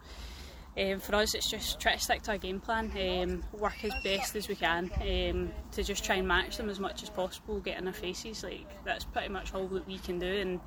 Um, 0.76 1.00
for 1.00 1.16
us, 1.16 1.34
it's 1.34 1.50
just 1.50 1.80
try 1.80 1.94
to 1.94 1.98
stick 1.98 2.22
to 2.22 2.32
our 2.32 2.38
game 2.38 2.60
plan, 2.60 2.92
um, 2.94 3.42
work 3.58 3.84
as 3.84 3.92
best 4.04 4.36
as 4.36 4.46
we 4.46 4.54
can 4.54 4.88
um, 5.00 5.50
to 5.72 5.82
just 5.82 6.04
try 6.04 6.16
and 6.16 6.28
match 6.28 6.56
them 6.56 6.70
as 6.70 6.78
much 6.78 7.02
as 7.02 7.10
possible, 7.10 7.58
get 7.58 7.78
in 7.78 7.84
their 7.84 7.92
faces. 7.92 8.44
Like 8.44 8.64
that's 8.84 9.02
pretty 9.02 9.28
much 9.28 9.52
all 9.54 9.66
that 9.68 9.88
we 9.88 9.98
can 9.98 10.20
do, 10.20 10.26
and 10.26 10.60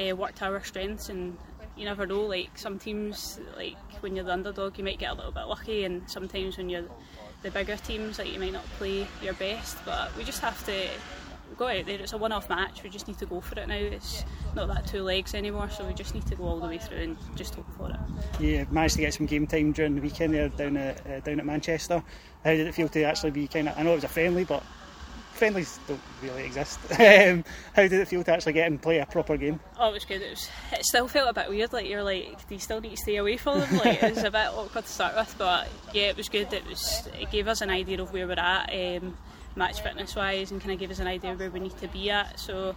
uh, 0.00 0.14
work 0.14 0.36
to 0.36 0.44
our 0.44 0.62
strengths. 0.62 1.08
And 1.08 1.36
you 1.76 1.84
never 1.84 2.06
know. 2.06 2.22
Like 2.22 2.56
some 2.56 2.78
teams, 2.78 3.40
like 3.56 3.76
when 4.00 4.16
you're 4.16 4.24
the 4.24 4.32
underdog, 4.32 4.78
you 4.78 4.84
might 4.84 4.98
get 4.98 5.10
a 5.10 5.14
little 5.14 5.32
bit 5.32 5.46
lucky, 5.46 5.84
and 5.84 6.08
sometimes 6.08 6.56
when 6.56 6.68
you're 6.68 6.84
the 7.42 7.50
bigger 7.50 7.76
teams, 7.76 8.18
like 8.18 8.32
you 8.32 8.40
might 8.40 8.52
not 8.52 8.64
play 8.78 9.06
your 9.22 9.34
best, 9.34 9.76
but 9.84 10.16
we 10.16 10.24
just 10.24 10.40
have 10.40 10.64
to 10.66 10.88
go 11.56 11.68
out 11.68 11.86
there. 11.86 12.00
It's 12.00 12.12
a 12.12 12.18
one-off 12.18 12.48
match. 12.48 12.82
We 12.82 12.90
just 12.90 13.06
need 13.06 13.18
to 13.18 13.26
go 13.26 13.40
for 13.40 13.58
it 13.58 13.68
now. 13.68 13.74
It's 13.74 14.24
not 14.54 14.68
that 14.68 14.86
two 14.86 15.02
legs 15.02 15.34
anymore, 15.34 15.70
so 15.70 15.86
we 15.86 15.94
just 15.94 16.14
need 16.14 16.26
to 16.26 16.34
go 16.34 16.44
all 16.44 16.58
the 16.58 16.66
way 16.66 16.78
through 16.78 16.98
and 16.98 17.16
just 17.36 17.54
hope 17.54 17.66
for 17.76 17.90
it. 17.90 17.96
Yeah, 18.40 18.64
managed 18.70 18.96
to 18.96 19.02
get 19.02 19.14
some 19.14 19.26
game 19.26 19.46
time 19.46 19.72
during 19.72 19.94
the 19.94 20.00
weekend 20.00 20.34
there 20.34 20.48
down 20.48 20.76
at 20.76 21.06
uh, 21.06 21.20
down 21.20 21.40
at 21.40 21.46
Manchester. 21.46 22.02
How 22.44 22.50
did 22.50 22.66
it 22.66 22.74
feel 22.74 22.88
to 22.88 23.02
actually 23.04 23.30
be 23.30 23.46
kind 23.48 23.68
of? 23.68 23.78
I 23.78 23.82
know 23.82 23.92
it 23.92 23.96
was 23.96 24.04
a 24.04 24.08
friendly, 24.08 24.44
but 24.44 24.62
friendlies 25.36 25.78
don't 25.86 26.00
really 26.22 26.44
exist. 26.44 26.78
um, 26.92 27.44
how 27.74 27.82
did 27.82 27.92
it 27.92 28.08
feel 28.08 28.24
to 28.24 28.32
actually 28.32 28.54
get 28.54 28.66
and 28.66 28.80
play 28.80 28.98
a 28.98 29.06
proper 29.06 29.36
game? 29.36 29.60
Oh, 29.78 29.90
it 29.90 29.94
was 29.94 30.04
good. 30.04 30.22
It 30.22 30.30
was. 30.30 30.48
It 30.72 30.84
still 30.84 31.08
felt 31.08 31.30
a 31.30 31.32
bit 31.32 31.48
weird. 31.48 31.72
Like 31.72 31.88
you're 31.88 32.02
like, 32.02 32.48
do 32.48 32.54
you 32.54 32.60
still 32.60 32.80
need 32.80 32.90
to 32.92 32.96
stay 32.96 33.16
away 33.16 33.36
from 33.36 33.60
them? 33.60 33.76
Like 33.78 34.02
it 34.02 34.14
was 34.14 34.24
a 34.24 34.30
bit 34.30 34.48
awkward 34.48 34.84
to 34.84 34.90
start 34.90 35.14
with, 35.16 35.34
but 35.38 35.68
yeah, 35.92 36.04
it 36.04 36.16
was 36.16 36.28
good. 36.28 36.52
It 36.52 36.66
was. 36.66 37.08
It 37.20 37.30
gave 37.30 37.48
us 37.48 37.60
an 37.60 37.70
idea 37.70 38.00
of 38.00 38.12
where 38.12 38.26
we're 38.26 38.34
at, 38.34 38.70
um, 38.72 39.16
match 39.54 39.80
fitness 39.80 40.16
wise, 40.16 40.50
and 40.50 40.60
kind 40.60 40.72
of 40.72 40.78
gave 40.78 40.90
us 40.90 40.98
an 40.98 41.06
idea 41.06 41.32
of 41.32 41.38
where 41.38 41.50
we 41.50 41.60
need 41.60 41.76
to 41.78 41.88
be 41.88 42.10
at. 42.10 42.38
So 42.40 42.74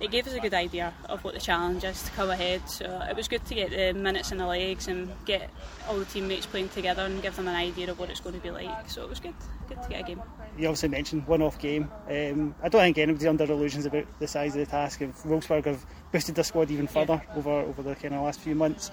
it 0.00 0.10
gave 0.10 0.26
us 0.26 0.34
a 0.34 0.40
good 0.40 0.54
idea 0.54 0.92
of 1.08 1.22
what 1.24 1.34
the 1.34 1.40
challenge 1.40 1.84
is 1.84 2.02
to 2.02 2.10
come 2.12 2.30
ahead. 2.30 2.68
So 2.68 2.84
it 3.08 3.16
was 3.16 3.28
good 3.28 3.44
to 3.46 3.54
get 3.54 3.70
the 3.70 3.92
minutes 3.98 4.32
in 4.32 4.38
the 4.38 4.46
legs 4.46 4.88
and 4.88 5.10
get 5.24 5.50
all 5.88 5.98
the 5.98 6.04
teammates 6.04 6.46
playing 6.46 6.68
together 6.70 7.02
and 7.02 7.22
give 7.22 7.36
them 7.36 7.48
an 7.48 7.54
idea 7.54 7.90
of 7.90 7.98
what 7.98 8.10
it's 8.10 8.20
going 8.20 8.34
to 8.34 8.42
be 8.42 8.50
like. 8.50 8.90
So 8.90 9.02
it 9.02 9.08
was 9.08 9.20
good, 9.20 9.34
good 9.68 9.82
to 9.82 9.88
get 9.88 10.00
a 10.00 10.04
game. 10.04 10.22
You 10.56 10.68
obviously 10.68 10.88
mentioned 10.88 11.26
one-off 11.26 11.58
game. 11.58 11.90
Um, 12.08 12.54
I 12.62 12.68
don't 12.68 12.80
think 12.80 12.98
anybody's 12.98 13.26
under 13.26 13.44
illusions 13.44 13.86
about 13.86 14.06
the 14.18 14.26
size 14.26 14.54
of 14.54 14.60
the 14.60 14.66
task. 14.66 15.00
If 15.00 15.22
Wolfsburg 15.22 15.66
have 15.66 15.84
boosted 16.12 16.34
their 16.34 16.44
squad 16.44 16.70
even 16.70 16.86
further 16.86 17.22
yeah. 17.26 17.36
over 17.36 17.50
over 17.50 17.82
the 17.82 17.94
kind 17.94 18.14
of 18.14 18.22
last 18.22 18.40
few 18.40 18.54
months. 18.54 18.90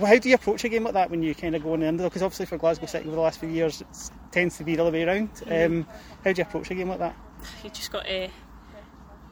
how 0.00 0.18
do 0.18 0.28
you 0.28 0.34
approach 0.34 0.64
a 0.64 0.68
game 0.68 0.84
like 0.84 0.94
that 0.94 1.10
when 1.10 1.22
you 1.22 1.34
kind 1.34 1.54
of 1.54 1.62
go 1.62 1.72
on 1.72 1.80
the 1.80 1.88
underdog? 1.88 2.10
Because 2.10 2.22
obviously 2.22 2.46
for 2.46 2.58
Glasgow 2.58 2.86
City 2.86 3.06
over 3.06 3.16
the 3.16 3.22
last 3.22 3.40
few 3.40 3.48
years, 3.48 3.80
it 3.80 3.86
tends 4.30 4.56
to 4.58 4.64
be 4.64 4.76
the 4.76 4.82
other 4.82 4.92
way 4.92 5.04
around. 5.04 5.32
Mm-hmm. 5.34 5.74
Um, 5.74 5.86
how 6.24 6.32
do 6.32 6.40
you 6.40 6.46
approach 6.46 6.70
a 6.70 6.74
game 6.74 6.88
like 6.88 7.00
that? 7.00 7.16
You 7.64 7.70
just 7.70 7.92
got 7.92 8.04
to 8.06 8.28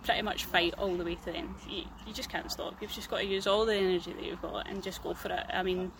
pretty 0.02 0.22
much 0.22 0.44
fight 0.44 0.74
all 0.78 0.94
the 0.96 1.04
way 1.04 1.14
to 1.14 1.24
the 1.26 1.36
end. 1.36 1.54
You, 1.68 1.84
you 2.06 2.12
just 2.12 2.30
can't 2.30 2.50
stop. 2.50 2.74
You've 2.80 2.92
just 2.92 3.10
got 3.10 3.18
to 3.18 3.26
use 3.26 3.46
all 3.46 3.64
the 3.64 3.74
energy 3.74 4.12
that 4.12 4.24
you've 4.24 4.42
got 4.42 4.68
and 4.68 4.82
just 4.82 5.02
go 5.02 5.14
for 5.14 5.30
it. 5.32 5.44
I 5.52 5.62
mean, 5.62 5.92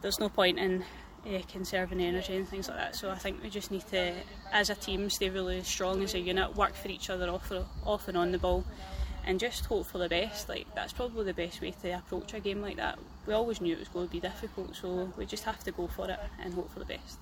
there's 0.00 0.18
no 0.18 0.28
point 0.28 0.58
in 0.58 0.84
uh, 1.26 1.40
conserving 1.50 2.00
energy 2.00 2.36
and 2.36 2.48
things 2.48 2.68
like 2.68 2.78
that. 2.78 2.96
So 2.96 3.10
I 3.10 3.16
think 3.16 3.42
we 3.42 3.50
just 3.50 3.70
need 3.70 3.86
to, 3.88 4.14
as 4.52 4.70
a 4.70 4.74
team, 4.74 5.08
stay 5.10 5.30
really 5.30 5.62
strong 5.62 6.02
as 6.02 6.14
a 6.14 6.18
unit, 6.18 6.56
work 6.56 6.74
for 6.74 6.88
each 6.88 7.10
other 7.10 7.28
off, 7.28 7.52
off 7.84 8.08
and 8.08 8.16
on 8.16 8.32
the 8.32 8.38
ball, 8.38 8.64
and 9.24 9.38
just 9.38 9.66
hope 9.66 9.86
for 9.86 9.98
the 9.98 10.08
best. 10.08 10.48
Like 10.48 10.66
that's 10.74 10.92
probably 10.92 11.24
the 11.24 11.34
best 11.34 11.60
way 11.60 11.72
to 11.82 11.98
approach 11.98 12.34
a 12.34 12.40
game 12.40 12.62
like 12.62 12.76
that. 12.76 12.98
We 13.26 13.34
always 13.34 13.60
knew 13.60 13.74
it 13.74 13.78
was 13.78 13.88
going 13.88 14.06
to 14.06 14.12
be 14.12 14.20
difficult, 14.20 14.74
so 14.74 15.12
we 15.16 15.26
just 15.26 15.44
have 15.44 15.62
to 15.64 15.72
go 15.72 15.86
for 15.86 16.10
it 16.10 16.18
and 16.42 16.54
hope 16.54 16.72
for 16.72 16.78
the 16.78 16.86
best 16.86 17.18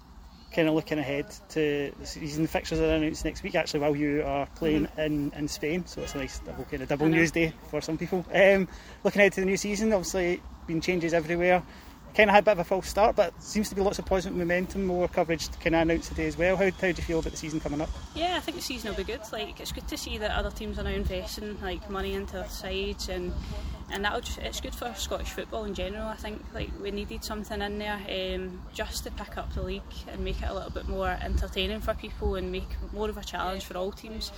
kind 0.52 0.68
of 0.68 0.74
looking 0.74 0.98
ahead 0.98 1.26
to 1.50 1.92
the 1.98 2.06
season. 2.06 2.42
The 2.42 2.48
fixtures 2.48 2.80
are 2.80 2.94
announced 2.94 3.24
next 3.24 3.42
week, 3.42 3.54
actually, 3.54 3.80
while 3.80 3.96
you 3.96 4.22
are 4.24 4.46
playing 4.56 4.86
mm-hmm. 4.86 5.00
in, 5.00 5.32
in 5.36 5.48
Spain. 5.48 5.86
So 5.86 6.02
it's 6.02 6.14
a 6.14 6.18
nice 6.18 6.38
double 6.40 6.64
kind 6.64 6.82
of 6.82 6.88
double 6.88 7.08
news 7.08 7.30
day 7.30 7.52
for 7.70 7.80
some 7.80 7.98
people. 7.98 8.24
Um, 8.32 8.68
looking 9.04 9.20
ahead 9.20 9.32
to 9.34 9.40
the 9.40 9.46
new 9.46 9.56
season, 9.56 9.92
obviously, 9.92 10.40
been 10.66 10.80
changes 10.80 11.14
everywhere 11.14 11.62
kind 12.16 12.30
of 12.30 12.34
had 12.34 12.44
a 12.44 12.46
bit 12.46 12.52
of 12.52 12.58
a 12.60 12.64
false 12.64 12.88
start, 12.88 13.14
but 13.14 13.40
seems 13.42 13.68
to 13.68 13.74
be 13.74 13.82
lots 13.82 13.98
of 13.98 14.06
positive 14.06 14.36
momentum. 14.36 14.86
More 14.86 15.06
coverage 15.06 15.50
kind 15.60 15.74
of 15.74 15.82
announced 15.82 16.08
today 16.08 16.26
as 16.26 16.38
well. 16.38 16.56
How, 16.56 16.64
how 16.64 16.70
do 16.70 16.88
you 16.88 16.94
feel 16.94 17.18
about 17.18 17.32
the 17.32 17.36
season 17.36 17.60
coming 17.60 17.82
up? 17.82 17.90
Yeah, 18.14 18.36
I 18.36 18.40
think 18.40 18.56
the 18.56 18.62
season 18.62 18.90
will 18.90 18.96
be 18.96 19.04
good. 19.04 19.20
Like 19.32 19.60
it's 19.60 19.72
good 19.72 19.86
to 19.88 19.98
see 19.98 20.16
that 20.18 20.30
other 20.30 20.50
teams 20.50 20.78
are 20.78 20.82
now 20.84 20.90
investing 20.90 21.60
like 21.60 21.88
money 21.90 22.14
into 22.14 22.34
their 22.34 22.48
sides 22.48 23.10
and 23.10 23.32
and 23.92 24.04
that'll 24.04 24.20
just 24.20 24.38
it's 24.38 24.60
good 24.60 24.74
for 24.74 24.92
Scottish 24.94 25.28
football 25.28 25.64
in 25.64 25.74
general. 25.74 26.08
I 26.08 26.16
think 26.16 26.42
like 26.54 26.70
we 26.82 26.90
needed 26.90 27.22
something 27.22 27.60
in 27.60 27.78
there 27.78 28.00
um, 28.08 28.62
just 28.72 29.04
to 29.04 29.10
pick 29.10 29.36
up 29.36 29.52
the 29.54 29.62
league 29.62 29.82
and 30.08 30.24
make 30.24 30.40
it 30.40 30.48
a 30.48 30.54
little 30.54 30.70
bit 30.70 30.88
more 30.88 31.18
entertaining 31.20 31.80
for 31.80 31.92
people 31.94 32.36
and 32.36 32.50
make 32.50 32.68
more 32.92 33.10
of 33.10 33.18
a 33.18 33.24
challenge 33.24 33.64
for 33.66 33.76
all 33.76 33.92
teams. 33.92 34.32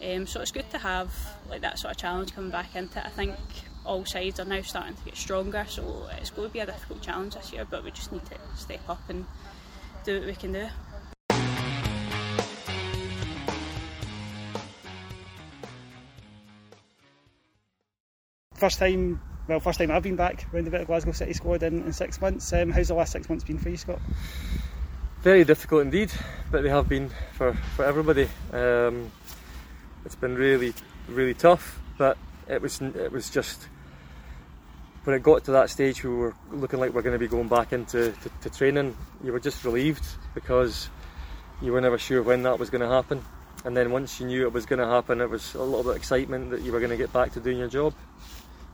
Um, 0.00 0.28
so 0.28 0.40
it's 0.40 0.52
good 0.52 0.70
to 0.70 0.78
have 0.78 1.12
like 1.50 1.62
that 1.62 1.80
sort 1.80 1.90
of 1.90 1.96
challenge 1.96 2.32
coming 2.32 2.50
back 2.50 2.76
into 2.76 3.00
it. 3.00 3.04
I 3.04 3.10
think 3.10 3.34
all 3.88 4.04
sides 4.04 4.38
are 4.38 4.44
now 4.44 4.60
starting 4.60 4.94
to 4.94 5.02
get 5.02 5.16
stronger, 5.16 5.64
so 5.66 6.06
it's 6.20 6.30
going 6.30 6.46
to 6.46 6.52
be 6.52 6.60
a 6.60 6.66
difficult 6.66 7.00
challenge 7.00 7.34
this 7.34 7.52
year, 7.52 7.66
but 7.68 7.82
we 7.82 7.90
just 7.90 8.12
need 8.12 8.24
to 8.26 8.36
step 8.54 8.80
up 8.88 9.00
and 9.08 9.24
do 10.04 10.18
what 10.18 10.26
we 10.26 10.34
can 10.34 10.52
do. 10.52 10.68
First 18.52 18.78
time, 18.78 19.20
well, 19.48 19.60
first 19.60 19.78
time 19.78 19.90
I've 19.90 20.02
been 20.02 20.16
back 20.16 20.46
around 20.52 20.66
the 20.66 20.70
bit 20.70 20.82
of 20.82 20.86
Glasgow 20.88 21.12
City 21.12 21.32
squad 21.32 21.62
in, 21.62 21.82
in 21.84 21.92
six 21.92 22.20
months. 22.20 22.52
Um, 22.52 22.70
how's 22.70 22.88
the 22.88 22.94
last 22.94 23.12
six 23.12 23.28
months 23.28 23.44
been 23.44 23.58
for 23.58 23.70
you, 23.70 23.76
Scott? 23.78 24.00
Very 25.22 25.44
difficult 25.44 25.82
indeed, 25.82 26.10
but 26.50 26.62
they 26.62 26.68
have 26.68 26.88
been 26.88 27.10
for, 27.32 27.54
for 27.74 27.84
everybody. 27.84 28.28
Um, 28.52 29.10
it's 30.04 30.16
been 30.16 30.34
really, 30.34 30.74
really 31.08 31.34
tough, 31.34 31.80
but 31.96 32.18
it 32.48 32.60
was 32.60 32.80
it 32.80 33.12
was 33.12 33.30
just 33.30 33.68
when 35.08 35.16
it 35.16 35.22
got 35.22 35.42
to 35.42 35.52
that 35.52 35.70
stage 35.70 36.04
we 36.04 36.10
were 36.10 36.34
looking 36.50 36.78
like 36.78 36.92
we 36.92 36.98
are 36.98 37.02
going 37.02 37.14
to 37.14 37.18
be 37.18 37.26
going 37.26 37.48
back 37.48 37.72
into 37.72 38.12
to, 38.12 38.30
to 38.42 38.50
training, 38.50 38.94
you 39.24 39.32
were 39.32 39.40
just 39.40 39.64
relieved 39.64 40.04
because 40.34 40.90
you 41.62 41.72
were 41.72 41.80
never 41.80 41.96
sure 41.96 42.22
when 42.22 42.42
that 42.42 42.58
was 42.58 42.68
going 42.68 42.82
to 42.82 42.88
happen. 42.88 43.24
And 43.64 43.74
then 43.74 43.90
once 43.90 44.20
you 44.20 44.26
knew 44.26 44.42
it 44.42 44.52
was 44.52 44.66
going 44.66 44.80
to 44.80 44.86
happen, 44.86 45.22
it 45.22 45.30
was 45.30 45.54
a 45.54 45.62
little 45.62 45.82
bit 45.82 45.92
of 45.92 45.96
excitement 45.96 46.50
that 46.50 46.60
you 46.60 46.72
were 46.72 46.78
going 46.78 46.90
to 46.90 46.98
get 46.98 47.10
back 47.10 47.32
to 47.32 47.40
doing 47.40 47.56
your 47.56 47.68
job. 47.68 47.94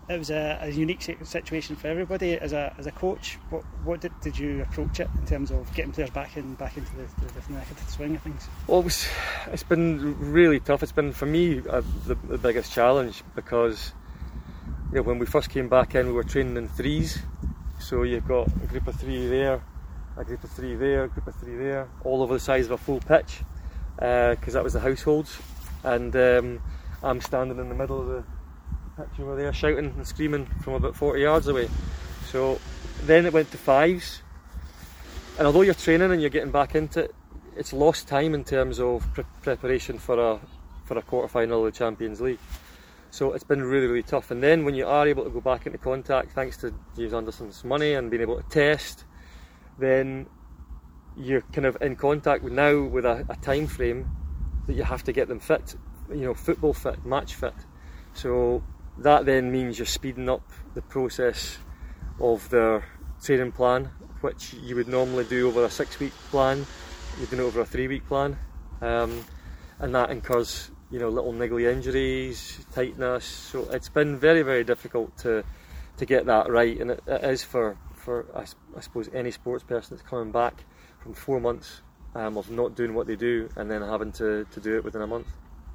It 0.09 0.19
was 0.19 0.31
a, 0.31 0.59
a 0.61 0.71
unique 0.71 1.03
situation 1.03 1.77
for 1.77 1.87
everybody. 1.87 2.37
As 2.37 2.53
a, 2.53 2.75
as 2.79 2.89
a 2.89 2.91
coach, 2.91 3.39
what, 3.51 3.63
what 3.85 4.01
did, 4.01 4.11
did 4.21 4.37
you 4.37 4.63
approach 4.63 4.99
it 4.99 5.09
in 5.21 5.27
terms 5.27 5.53
of 5.53 5.73
getting 5.73 5.93
players 5.93 6.11
back 6.11 6.37
in 6.37 6.55
back 6.55 6.77
into 6.77 6.91
the, 6.97 7.05
the, 7.25 7.33
the, 7.33 7.75
the 7.75 7.93
swing 7.93 8.17
of 8.17 8.23
things? 8.23 8.49
Well, 8.67 8.81
it 8.81 8.87
was, 8.87 9.07
it's 9.53 9.63
been 9.63 10.19
really 10.19 10.59
tough. 10.59 10.83
It's 10.83 10.91
been 10.91 11.13
for 11.13 11.27
me 11.27 11.63
uh, 11.71 11.83
the, 12.07 12.17
the 12.27 12.39
biggest 12.39 12.73
challenge 12.73 13.23
because 13.37 13.93
you 14.95 15.01
know, 15.01 15.09
when 15.09 15.19
we 15.19 15.27
first 15.27 15.51
came 15.51 15.69
back 15.69 15.97
in, 15.97 16.07
we 16.07 16.13
were 16.13 16.23
training 16.23 16.57
in 16.57 16.69
threes. 16.69 17.19
So 17.81 18.05
you've 18.05 18.29
got 18.29 18.47
a 18.47 18.67
group 18.69 18.87
of 18.87 18.95
three 18.95 19.27
there, 19.27 19.61
a 20.17 20.25
group 20.25 20.45
of 20.45 20.53
three 20.53 20.77
there, 20.77 21.03
a 21.03 21.09
group 21.09 21.27
of 21.27 21.35
three 21.35 21.57
there, 21.57 21.89
all 22.05 22.23
over 22.23 22.35
the 22.35 22.39
size 22.39 22.67
of 22.67 22.71
a 22.71 22.79
full 22.79 23.01
pitch, 23.01 23.41
because 23.97 24.51
uh, 24.51 24.53
that 24.53 24.63
was 24.63 24.75
the 24.75 24.79
households. 24.79 25.37
And 25.83 26.15
um, 26.15 26.63
I'm 27.03 27.21
standing 27.21 27.59
in 27.59 27.69
the 27.69 27.75
middle 27.75 28.03
of 28.03 28.07
the 28.07 28.25
pitch 28.97 29.19
over 29.19 29.35
there, 29.35 29.53
shouting 29.53 29.87
and 29.97 30.07
screaming 30.07 30.47
from 30.63 30.75
about 30.75 30.95
40 30.95 31.21
yards 31.21 31.49
away. 31.49 31.69
So 32.31 32.61
then 33.03 33.27
it 33.27 33.33
went 33.33 33.51
to 33.51 33.59
fives. 33.59 34.23
And 35.39 35.49
although 35.49 35.63
you're 35.63 35.75
training 35.75 36.13
and 36.13 36.21
you're 36.21 36.31
getting 36.31 36.53
back 36.53 36.77
into 36.77 37.07
it, 37.07 37.15
it's 37.57 37.73
lost 37.73 38.07
time 38.07 38.33
in 38.33 38.45
terms 38.45 38.79
of 38.79 39.05
pre- 39.13 39.25
preparation 39.43 39.99
for 39.99 40.21
a 40.21 40.41
for 40.85 40.99
a 40.99 41.03
quarter 41.03 41.29
final 41.29 41.67
of 41.67 41.73
the 41.73 41.77
Champions 41.77 42.21
League. 42.21 42.39
So 43.15 43.33
it's 43.33 43.45
been 43.45 43.63
really, 43.63 43.87
really 43.87 44.03
tough. 44.03 44.33
And 44.33 44.43
then 44.43 44.65
when 44.65 44.75
you 44.75 44.89
are 44.89 45.07
able 45.07 45.23
to 45.23 45.31
go 45.31 45.41
back 45.41 45.67
into 45.67 45.79
contact, 45.79 46.33
thanks 46.33 46.57
to 46.57 46.75
James 46.97 47.15
Anderson's 47.15 47.63
money 47.63 47.93
and 47.93 48.11
being 48.11 48.23
able 48.23 48.43
to 48.43 48.49
test, 48.49 49.05
then 49.79 50.27
you're 51.17 51.43
kind 51.53 51.65
of 51.65 51.77
in 51.81 51.95
contact 51.95 52.43
with 52.43 52.53
now 52.53 52.83
with 52.83 53.05
a, 53.05 53.25
a 53.29 53.37
time 53.37 53.69
frame 53.69 54.11
that 54.67 54.75
you 54.75 54.83
have 54.83 55.05
to 55.05 55.13
get 55.13 55.29
them 55.29 55.39
fit, 55.39 55.77
you 56.11 56.23
know, 56.23 56.35
football 56.35 56.73
fit, 56.73 57.07
match 57.07 57.37
fit. 57.37 57.55
So 58.15 58.65
that 58.99 59.27
then 59.27 59.53
means 59.53 59.79
you're 59.79 59.87
speeding 59.87 60.29
up 60.29 60.51
the 60.75 60.83
process 60.83 61.59
of 62.19 62.49
their 62.51 62.85
training 63.23 63.53
plan, 63.53 63.91
which 64.23 64.55
you 64.55 64.75
would 64.75 64.89
normally 64.89 65.23
do 65.23 65.47
over 65.47 65.65
a 65.65 65.71
six-week 65.71 66.15
plan. 66.33 66.67
You're 67.19 67.29
doing 67.29 67.43
it 67.43 67.47
over 67.47 67.61
a 67.61 67.65
three-week 67.65 68.09
plan, 68.09 68.37
um, 68.81 69.25
and 69.79 69.95
that 69.95 70.11
incurs 70.11 70.73
you 70.95 71.01
know, 71.01 71.09
little 71.09 71.33
niggly 71.33 71.69
injuries, 71.69 72.65
tightness. 72.73 73.25
So 73.25 73.69
it's 73.73 73.89
been 73.89 74.17
very, 74.17 74.43
very 74.43 74.63
difficult 74.63 75.19
to 75.19 75.43
to 75.97 76.07
get 76.07 76.27
that 76.27 76.49
right, 76.49 76.79
and 76.81 76.93
it, 76.93 77.03
it 77.09 77.25
is 77.25 77.43
for 77.43 77.77
for 77.97 78.27
I, 78.33 78.43
I, 78.77 78.81
suppose 78.81 79.11
any 79.13 79.33
sports 79.33 79.65
person 79.65 79.97
that's 79.97 80.09
coming 80.09 80.31
back 80.31 80.63
from 81.01 81.15
four 81.15 81.41
months 81.41 81.83
um, 82.15 82.37
of 82.37 82.49
not 82.49 82.77
doing 82.77 82.95
what 82.95 83.09
they 83.09 83.17
do 83.17 83.49
and 83.57 83.69
then 83.69 83.83
having 83.83 84.13
to, 84.13 84.47
to 84.53 84.61
do 84.61 84.77
it 84.77 84.85
within 84.85 85.03
a 85.03 85.07
month. 85.07 85.27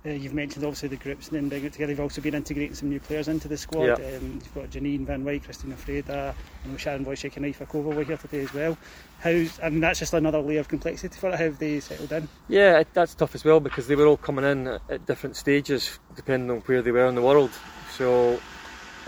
Uh, 0.06 0.12
you've 0.12 0.34
mentioned 0.34 0.64
obviously 0.64 0.88
the 0.88 0.96
groups 0.96 1.28
and 1.28 1.36
then 1.36 1.50
bringing 1.50 1.68
it 1.68 1.74
together. 1.74 1.92
You've 1.92 2.00
also 2.00 2.22
been 2.22 2.34
integrating 2.34 2.74
some 2.74 2.90
new 2.90 3.02
players 3.02 3.28
into 3.28 3.50
the 3.50 3.58
squad. 3.58 3.86
Yep. 3.86 4.00
Um, 4.00 4.32
you've 4.34 4.56
got 4.56 4.70
Janine 4.70 5.06
Van 5.06 5.26
Wyk, 5.26 5.44
Christina 5.44 5.76
Freire, 5.76 6.34
and 6.64 6.80
Sharon 6.80 7.06
Wojcik 7.06 7.36
and 7.36 7.46
Aoife 7.46 7.68
Kova 7.68 7.94
were 7.94 8.04
here 8.04 8.16
today 8.16 8.42
as 8.42 8.54
well. 8.54 8.78
How's, 9.20 9.60
I 9.62 9.70
mean, 9.70 9.82
that's 9.82 10.00
just 10.00 10.14
another 10.14 10.40
layer 10.40 10.62
of 10.62 10.70
complexity 10.70 11.18
for 11.20 11.30
it. 11.30 11.36
How 11.36 11.44
have 11.44 11.60
they 11.60 11.82
settled 11.82 12.14
in? 12.14 12.30
Yeah, 12.48 12.84
that's 12.94 13.14
tough 13.14 13.36
as 13.36 13.44
well 13.44 13.60
because 13.60 13.88
they 13.88 13.96
were 13.96 14.06
all 14.06 14.18
coming 14.18 14.46
in 14.46 14.68
at 14.68 15.06
different 15.06 15.36
stages 15.36 16.00
depending 16.16 16.50
on 16.50 16.60
where 16.62 16.82
they 16.82 16.92
were 16.92 17.08
in 17.08 17.16
the 17.16 17.22
world. 17.22 17.52
So 17.98 18.40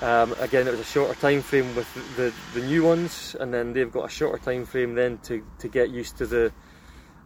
um, 0.02 0.34
again, 0.40 0.68
it 0.68 0.72
was 0.72 0.80
a 0.80 0.84
shorter 0.84 1.14
time 1.20 1.42
frame 1.42 1.74
with 1.76 1.94
the, 1.94 2.24
the, 2.24 2.60
the 2.60 2.66
new 2.66 2.84
ones, 2.84 3.36
and 3.40 3.54
then 3.54 3.72
they've 3.72 3.92
got 3.92 4.06
a 4.06 4.10
shorter 4.10 4.44
time 4.44 4.66
frame 4.66 4.96
then 4.96 5.20
to, 5.20 5.42
to 5.60 5.68
get 5.68 5.92
used 5.92 6.18
to 6.18 6.26
the 6.26 6.52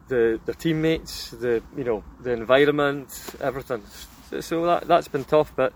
the 0.07 0.39
the 0.45 0.53
teammates, 0.53 1.31
the 1.31 1.61
you 1.75 1.83
know 1.83 2.03
the 2.21 2.31
environment, 2.31 3.35
everything. 3.41 3.83
So 4.41 4.65
that 4.65 4.87
that's 4.87 5.07
been 5.07 5.25
tough, 5.25 5.53
but 5.55 5.73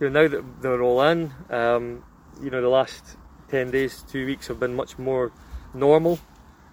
you 0.00 0.08
know 0.08 0.22
now 0.22 0.28
that 0.28 0.62
they're 0.62 0.82
all 0.82 1.02
in, 1.02 1.32
um, 1.50 2.04
you 2.42 2.50
know 2.50 2.60
the 2.60 2.68
last 2.68 3.16
ten 3.48 3.70
days, 3.70 4.04
two 4.08 4.26
weeks 4.26 4.48
have 4.48 4.60
been 4.60 4.74
much 4.74 4.98
more 4.98 5.32
normal. 5.74 6.18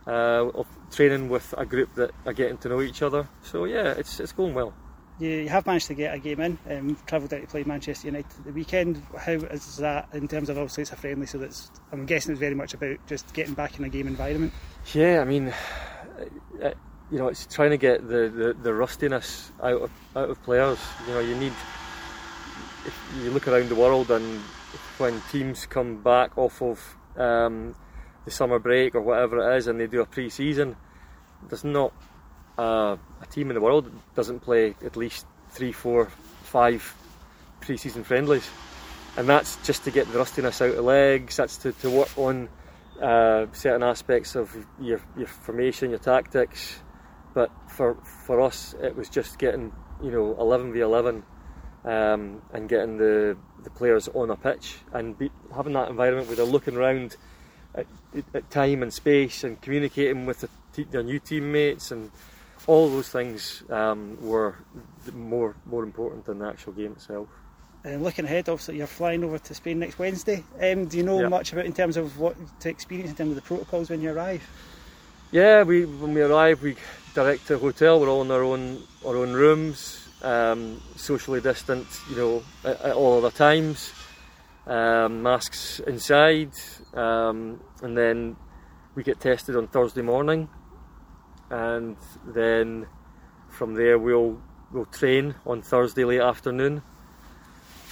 Uh, 0.08 0.52
of 0.54 0.68
training 0.92 1.30
with 1.30 1.52
a 1.58 1.66
group 1.66 1.92
that 1.96 2.12
are 2.28 2.34
getting 2.34 2.60
to 2.60 2.70
know 2.70 2.80
each 2.80 3.02
other. 3.02 3.28
So 3.42 3.66
yeah, 3.66 3.94
it's 3.98 4.20
it's 4.20 4.34
going 4.34 4.54
well. 4.54 4.72
You 5.18 5.50
have 5.50 5.66
managed 5.66 5.88
to 5.88 5.96
get 5.96 6.14
a 6.14 6.20
game 6.20 6.42
in. 6.42 6.58
Um, 6.70 6.98
travelled 7.08 7.34
out 7.34 7.42
to 7.42 7.48
play 7.48 7.64
Manchester 7.64 8.08
United 8.08 8.30
the 8.44 8.52
weekend. 8.52 9.02
How 9.18 9.32
is 9.32 9.78
that 9.78 10.10
in 10.14 10.28
terms 10.28 10.50
of 10.50 10.58
obviously 10.60 10.82
it's 10.84 10.92
a 10.92 10.96
friendly, 10.96 11.26
so 11.26 11.40
that's 11.40 11.72
I'm 11.92 12.06
guessing 12.06 12.34
it's 12.34 12.40
very 12.40 12.54
much 12.54 12.76
about 12.76 12.98
just 13.08 13.34
getting 13.34 13.56
back 13.56 13.80
in 13.80 13.86
a 13.86 13.90
game 13.90 14.08
environment. 14.08 14.54
Yeah, 14.94 15.22
I 15.22 15.24
mean, 15.24 15.52
you 17.12 17.20
know, 17.20 17.28
it's 17.28 17.46
trying 17.46 17.70
to 17.72 17.78
get 17.78 18.08
the, 18.08 18.30
the, 18.30 18.56
the 18.62 18.74
rustiness 18.74 19.52
out 19.62 19.82
of 19.82 19.92
out 20.16 20.30
of 20.30 20.42
players. 20.44 20.80
You 21.08 21.14
know, 21.14 21.20
you 21.20 21.36
need. 21.36 21.54
If 22.86 23.12
you 23.24 23.32
look 23.32 23.48
around 23.48 23.70
the 23.70 23.76
world 23.76 24.12
and 24.12 24.40
when 24.98 25.22
teams 25.32 25.66
come 25.66 26.02
back 26.02 26.38
off 26.38 26.62
of 26.62 26.96
um, 27.18 27.76
the 28.26 28.32
summer 28.32 28.60
break 28.60 28.96
or 28.96 29.02
whatever 29.02 29.40
it 29.40 29.58
is, 29.58 29.68
and 29.68 29.80
they 29.80 29.88
do 29.88 30.02
a 30.02 30.06
pre-season, 30.06 30.76
there's 31.50 31.64
not 31.64 31.94
uh, 32.58 32.96
a 33.22 33.26
team 33.32 33.50
in 33.50 33.56
the 33.56 33.62
world 33.62 33.86
that 33.86 34.16
doesn't 34.16 34.42
play 34.42 34.76
at 34.84 34.96
least 34.96 35.26
three, 35.50 35.72
four, 35.72 36.06
five 36.44 36.96
pre-season 37.62 38.04
friendlies, 38.04 38.48
and 39.18 39.28
that's 39.28 39.58
just 39.66 39.84
to 39.84 39.92
get 39.92 40.12
the 40.12 40.18
rustiness 40.20 40.62
out 40.62 40.76
of 40.76 40.86
legs. 40.86 41.38
That's 41.38 41.58
to, 41.58 41.72
to 41.72 41.90
work 41.90 42.18
on 42.18 42.50
uh, 43.02 43.48
certain 43.52 43.84
aspects 43.84 44.36
of 44.36 44.56
your 44.80 45.02
your 45.18 45.28
formation, 45.28 45.90
your 45.90 46.00
tactics, 46.00 46.80
but 47.36 47.52
for 47.68 47.96
for 48.26 48.42
us, 48.42 48.74
it 48.82 48.96
was 48.96 49.10
just 49.10 49.38
getting 49.38 49.72
you 50.02 50.10
know 50.10 50.36
11 50.40 50.74
v 50.74 50.80
11 50.80 51.24
um, 51.84 52.42
and 52.52 52.68
getting 52.68 52.98
the 52.98 53.38
the 53.64 53.70
players 53.70 54.08
on 54.08 54.32
a 54.32 54.36
pitch 54.36 54.78
and 54.94 55.18
be, 55.18 55.30
having 55.54 55.74
that 55.74 55.90
environment 55.90 56.28
where 56.28 56.38
they're 56.38 56.46
looking 56.46 56.76
around 56.76 57.18
at, 57.76 57.86
at 58.34 58.50
time 58.50 58.82
and 58.82 58.94
space 58.94 59.44
and 59.44 59.62
communicating 59.62 60.26
with 60.26 60.48
the, 60.74 60.84
their 60.86 61.04
new 61.04 61.20
teammates 61.20 61.92
and 61.92 62.10
all 62.68 62.90
those 62.90 63.10
things 63.10 63.64
um, 63.70 64.18
were 64.22 64.56
more 65.14 65.56
more 65.66 65.84
important 65.84 66.26
than 66.26 66.40
the 66.40 66.48
actual 66.48 66.74
game 66.74 66.94
itself. 66.94 67.28
Um, 67.84 68.02
looking 68.02 68.26
ahead, 68.26 68.50
obviously 68.50 68.78
you're 68.78 68.88
flying 68.88 69.24
over 69.24 69.38
to 69.38 69.54
Spain 69.54 69.78
next 69.78 70.00
Wednesday. 70.00 70.44
Um, 70.60 70.86
do 70.86 70.98
you 70.98 71.04
know 71.04 71.30
much 71.30 71.54
about 71.54 71.66
in 71.66 71.74
terms 71.74 71.98
of 71.98 72.18
what 72.18 72.36
to 72.62 72.70
experience 72.70 73.12
in 73.12 73.16
terms 73.16 73.32
of 73.32 73.36
the 73.36 73.42
protocols 73.42 73.90
when 73.90 74.02
you 74.02 74.12
arrive? 74.12 74.42
Yeah, 75.32 75.64
we 75.64 75.86
when 75.86 76.14
we 76.14 76.22
arrive, 76.22 76.62
we 76.64 76.78
direct 77.16 77.48
to 77.48 77.58
hotel. 77.58 78.00
We're 78.00 78.10
all 78.10 78.22
in 78.22 78.30
our 78.30 78.44
own 78.44 78.84
our 79.06 79.16
own 79.16 79.32
rooms, 79.34 80.08
um, 80.22 80.82
socially 80.98 81.40
distant, 81.40 81.88
you 82.10 82.18
know, 82.18 82.44
at, 82.64 82.82
at 82.82 82.94
all 82.94 83.18
other 83.18 83.32
times. 83.32 83.94
Um, 84.68 85.24
masks 85.24 85.80
inside, 85.80 86.52
um, 86.94 87.62
and 87.82 87.98
then 87.98 88.36
we 88.96 89.04
get 89.04 89.20
tested 89.20 89.56
on 89.56 89.68
Thursday 89.68 90.02
morning, 90.02 90.50
and 91.50 91.96
then 92.26 92.86
from 93.50 93.76
there 93.76 93.98
we'll 93.98 94.42
we'll 94.72 94.86
train 94.86 95.36
on 95.46 95.62
Thursday 95.62 96.04
late 96.04 96.22
afternoon 96.22 96.82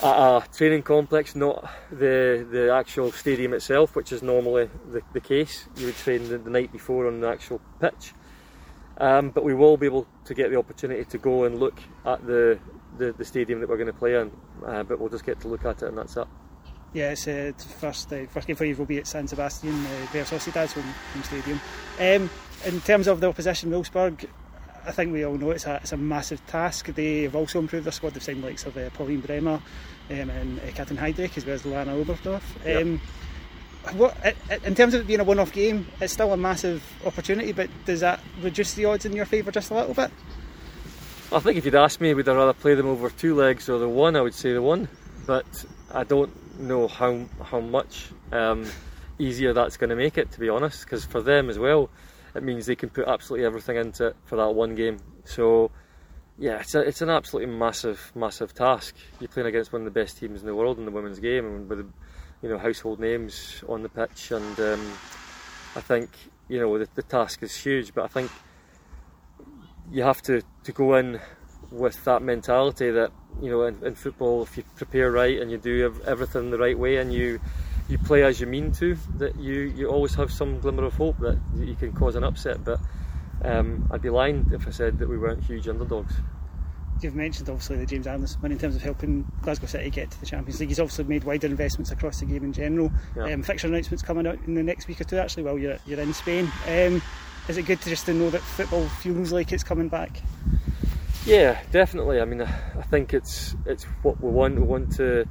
at 0.02 0.16
a 0.16 0.44
training 0.54 0.84
complex, 0.84 1.36
not 1.36 1.70
the 1.92 2.46
the 2.52 2.74
actual 2.74 3.12
stadium 3.12 3.54
itself, 3.54 3.96
which 3.96 4.12
is 4.12 4.22
normally 4.22 4.70
the, 4.92 5.02
the 5.14 5.22
case. 5.22 5.68
You 5.78 5.86
would 5.86 5.96
train 5.96 6.28
the, 6.28 6.40
the 6.40 6.50
night 6.50 6.74
before 6.74 7.08
on 7.08 7.22
the 7.22 7.30
actual 7.30 7.62
pitch. 7.80 8.14
Um, 9.04 9.32
but 9.32 9.44
we 9.44 9.54
will 9.54 9.76
be 9.76 9.86
able 9.86 10.08
to 10.24 10.34
get 10.34 10.50
the 10.50 10.58
opportunity 10.58 11.04
to 11.04 11.18
go 11.18 11.44
and 11.44 11.60
look 11.60 11.78
at 12.06 12.26
the, 12.26 12.58
the, 12.98 13.12
the 13.12 13.26
stadium 13.26 13.60
that 13.60 13.68
we're 13.68 13.76
going 13.76 13.88
to 13.88 13.92
play 13.92 14.16
in, 14.16 14.32
uh, 14.66 14.84
but 14.84 14.98
we'll 14.98 15.10
just 15.10 15.26
get 15.26 15.42
to 15.42 15.50
look 15.50 15.66
at 15.66 15.84
it 15.84 15.90
and 15.90 15.98
that's 15.98 16.16
it. 16.16 16.26
Yeah, 16.94 17.12
it's 17.12 17.28
uh, 17.28 17.52
first 17.82 18.14
uh, 18.14 18.26
first 18.28 18.48
game 18.48 18.56
for 18.56 18.64
you 18.64 18.78
will 18.78 18.86
be 18.86 19.00
at 19.00 19.08
San 19.08 19.28
Sebastian, 19.28 19.74
uh, 19.74 20.08
Real 20.14 20.24
Sociedad's 20.24 20.72
home, 20.72 20.84
home 20.84 21.24
stadium. 21.24 21.60
Um, 22.00 22.30
in 22.66 22.80
terms 22.80 23.08
of 23.10 23.20
the 23.20 23.28
opposition, 23.28 23.72
Wolfsburg, 23.72 24.26
I 24.86 24.92
think 24.92 25.12
we 25.12 25.26
all 25.26 25.36
know 25.36 25.52
it's 25.52 25.66
a, 25.66 25.82
it's 25.84 25.92
a 25.92 25.98
massive 25.98 26.46
task. 26.48 26.86
They 26.86 27.24
have 27.24 27.36
also 27.36 27.60
improved 27.60 27.86
their 27.86 27.92
squad. 27.92 28.14
They've 28.14 28.24
signed 28.24 28.42
likes 28.42 28.66
of 28.66 28.78
uh, 28.78 28.90
Pauline 28.92 29.20
Bremer 29.20 29.60
um, 30.12 30.30
and 30.30 30.60
uh, 30.60 30.64
Kathrin 30.68 30.98
Hendrich 30.98 31.36
as 31.36 31.46
well 31.46 31.56
as 31.56 31.66
Lena 31.66 31.92
Oberdorf. 31.92 32.42
Um, 32.82 32.92
yep. 32.94 33.02
What, 33.94 34.16
in 34.64 34.76
terms 34.76 34.94
of 34.94 35.02
it 35.02 35.08
being 35.08 35.20
a 35.20 35.24
one-off 35.24 35.52
game, 35.52 35.88
it's 36.00 36.14
still 36.14 36.32
a 36.34 36.38
massive 36.38 36.84
opportunity. 37.06 37.52
But 37.52 37.70
does 37.86 38.00
that 38.00 38.22
reduce 38.42 38.74
the 38.74 38.86
odds 38.86 39.06
in 39.06 39.14
your 39.14 39.26
favour 39.26 39.52
just 39.52 39.72
a 39.72 39.76
little 39.76 39.94
bit? 39.94 40.10
I 41.32 41.40
think 41.40 41.58
if 41.58 41.66
you'd 41.66 41.76
asked 41.76 42.00
me, 42.00 42.14
would 42.14 42.30
I 42.30 42.34
rather 42.34 42.54
play 42.54 42.76
them 42.76 42.88
over 42.88 43.10
two 43.10 43.36
legs 43.36 43.68
or 43.68 43.80
the 43.80 43.90
one? 43.90 44.16
I 44.16 44.22
would 44.22 44.34
say 44.34 44.54
the 44.54 44.62
one. 44.62 44.88
But 45.26 45.66
I 45.92 46.04
don't 46.04 46.32
know 46.60 46.88
how 46.88 47.26
how 47.42 47.60
much 47.60 48.10
um, 48.32 48.66
easier 49.20 49.54
that's 49.54 49.78
going 49.78 49.90
to 49.90 49.96
make 49.96 50.18
it. 50.18 50.32
To 50.32 50.40
be 50.40 50.50
honest, 50.50 50.86
because 50.86 51.06
for 51.06 51.22
them 51.22 51.50
as 51.50 51.58
well, 51.58 51.90
it 52.36 52.44
means 52.44 52.66
they 52.66 52.76
can 52.76 52.90
put 52.90 53.08
absolutely 53.08 53.46
everything 53.46 53.78
into 53.78 54.08
it 54.08 54.16
for 54.26 54.36
that 54.36 54.50
one 54.50 54.76
game. 54.76 54.98
So 55.26 55.72
yeah, 56.38 56.60
it's 56.60 56.76
a, 56.76 56.80
it's 56.80 57.02
an 57.02 57.10
absolutely 57.10 57.54
massive, 57.54 58.12
massive 58.16 58.54
task. 58.54 58.96
You're 59.20 59.28
playing 59.28 59.48
against 59.48 59.72
one 59.72 59.82
of 59.84 59.86
the 59.86 60.00
best 60.00 60.18
teams 60.18 60.42
in 60.42 60.48
the 60.48 60.56
world 60.56 60.78
in 60.78 60.86
the 60.86 60.92
women's 60.92 61.20
game, 61.20 61.46
and 61.46 61.70
with 61.70 61.92
you 62.44 62.50
know 62.50 62.58
household 62.58 63.00
names 63.00 63.64
on 63.68 63.82
the 63.82 63.90
pitch. 63.90 64.32
And 64.32 64.60
um, 64.60 64.94
I 65.76 65.82
think 65.82 66.10
you 66.50 66.60
know 66.60 66.78
the, 66.78 66.88
the, 66.94 67.02
task 67.02 67.42
is 67.42 67.56
huge, 67.56 67.94
but 67.96 68.04
I 68.04 68.08
think 68.08 68.30
you 69.92 70.04
have 70.04 70.22
to, 70.24 70.44
to 70.66 70.72
go 70.72 70.96
in 70.96 71.20
with 71.72 72.04
that 72.04 72.22
mentality 72.22 72.92
that 72.92 73.12
you 73.42 73.50
know 73.50 73.64
in, 73.64 73.84
in 73.84 73.96
football, 73.96 74.44
if 74.44 74.58
you 74.58 74.64
prepare 74.76 75.12
right 75.12 75.40
and 75.40 75.50
you 75.50 75.58
do 75.58 76.00
everything 76.06 76.52
the 76.52 76.60
right 76.60 76.78
way, 76.78 76.98
and 76.98 77.12
you 77.12 77.40
you 77.90 77.98
play 77.98 78.24
as 78.24 78.40
you 78.40 78.48
mean 78.48 78.72
to, 78.74 78.96
that 79.18 79.36
you, 79.38 79.62
you 79.76 79.90
always 79.90 80.16
have 80.16 80.32
some 80.32 80.60
glimmer 80.60 80.86
of 80.86 80.94
hope 80.94 81.20
that 81.20 81.38
you 81.58 81.76
can 81.76 81.92
cause 81.94 82.16
an 82.16 82.24
upset. 82.24 82.64
But 82.64 82.80
um, 83.44 83.88
I'd 83.92 84.02
be 84.02 84.10
lying 84.10 84.50
if 84.54 84.68
I 84.68 84.72
said 84.72 85.00
that 85.00 85.10
we 85.10 85.18
weren't 85.18 85.44
huge 85.44 85.68
underdogs. 85.68 86.14
You've 87.04 87.16
mentioned 87.16 87.50
obviously 87.50 87.78
the 87.78 87.86
James 87.86 88.08
Anderson 88.08 88.52
in 88.52 88.58
terms 88.58 88.76
of 88.76 88.82
helping 88.82 89.30
Glasgow 89.42 89.68
City 89.68 89.90
get 89.90 90.12
to 90.12 90.20
the 90.20 90.26
Champions 90.26 90.60
League. 90.60 90.70
He's 90.70 90.80
obviously 90.80 91.04
made 91.06 91.24
wider 91.24 91.48
investments 91.48 91.92
across 91.92 92.20
the 92.20 92.26
game 92.26 92.44
in 92.44 92.54
general. 92.54 92.92
Yeah. 93.16 93.34
Um, 93.34 93.44
fixture 93.44 93.68
announcements 93.68 94.04
coming 94.04 94.26
out 94.26 94.38
in 94.46 94.54
the 94.54 94.64
next 94.64 94.88
week 94.88 95.02
or 95.02 95.04
two 95.04 95.18
actually 95.18 95.44
while 95.44 95.58
you're, 95.58 95.78
you're 95.86 96.00
in 96.00 96.14
Spain. 96.14 96.52
Um, 96.68 97.02
is 97.48 97.58
it 97.58 97.64
good 97.64 97.82
to 97.82 97.90
just 97.90 98.06
to 98.06 98.14
know 98.14 98.30
that 98.30 98.42
football 98.42 98.88
feels 98.88 99.32
like 99.34 99.52
it's 99.52 99.64
coming 99.64 99.90
back? 99.90 100.22
Yeah, 101.26 101.62
definitely. 101.72 102.22
I 102.22 102.26
mean, 102.26 102.42
I 102.42 102.82
think 102.84 103.14
it's 103.14 103.56
it's 103.66 103.84
what 104.02 104.22
we 104.22 104.30
want. 104.30 104.56
We 104.56 104.62
want 104.62 104.96
to 104.96 105.26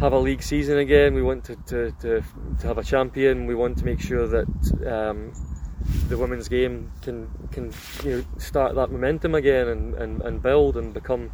have 0.00 0.12
a 0.12 0.18
league 0.18 0.42
season 0.42 0.78
again. 0.78 1.14
We 1.14 1.22
want 1.22 1.44
to, 1.44 1.56
to, 1.56 1.92
to, 2.00 2.24
to 2.60 2.66
have 2.66 2.78
a 2.78 2.84
champion. 2.84 3.46
We 3.46 3.54
want 3.54 3.78
to 3.78 3.84
make 3.84 4.00
sure 4.00 4.26
that 4.26 4.46
um, 4.86 5.32
the 6.08 6.18
women's 6.18 6.48
game 6.48 6.90
can 7.02 7.28
can 7.50 7.72
you 8.04 8.18
know, 8.18 8.24
start 8.38 8.74
that 8.74 8.90
momentum 8.90 9.34
again 9.34 9.68
and, 9.68 9.94
and, 9.94 10.22
and 10.22 10.42
build 10.42 10.76
and 10.76 10.92
become 10.92 11.30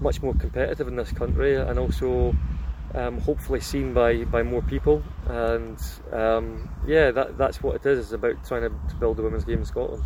much 0.00 0.22
more 0.22 0.34
competitive 0.34 0.88
in 0.88 0.96
this 0.96 1.12
country 1.12 1.56
and 1.56 1.78
also 1.78 2.34
um, 2.94 3.20
hopefully 3.20 3.60
seen 3.60 3.92
by, 3.94 4.24
by 4.24 4.42
more 4.42 4.62
people. 4.62 5.02
And 5.26 5.78
um, 6.12 6.68
yeah, 6.86 7.10
that, 7.10 7.38
that's 7.38 7.62
what 7.62 7.76
it 7.76 7.86
is. 7.86 7.98
It's 7.98 8.12
about 8.12 8.44
trying 8.46 8.62
to, 8.62 8.68
to 8.68 8.94
build 8.96 9.16
the 9.16 9.22
women's 9.22 9.44
game 9.44 9.60
in 9.60 9.64
Scotland. 9.64 10.04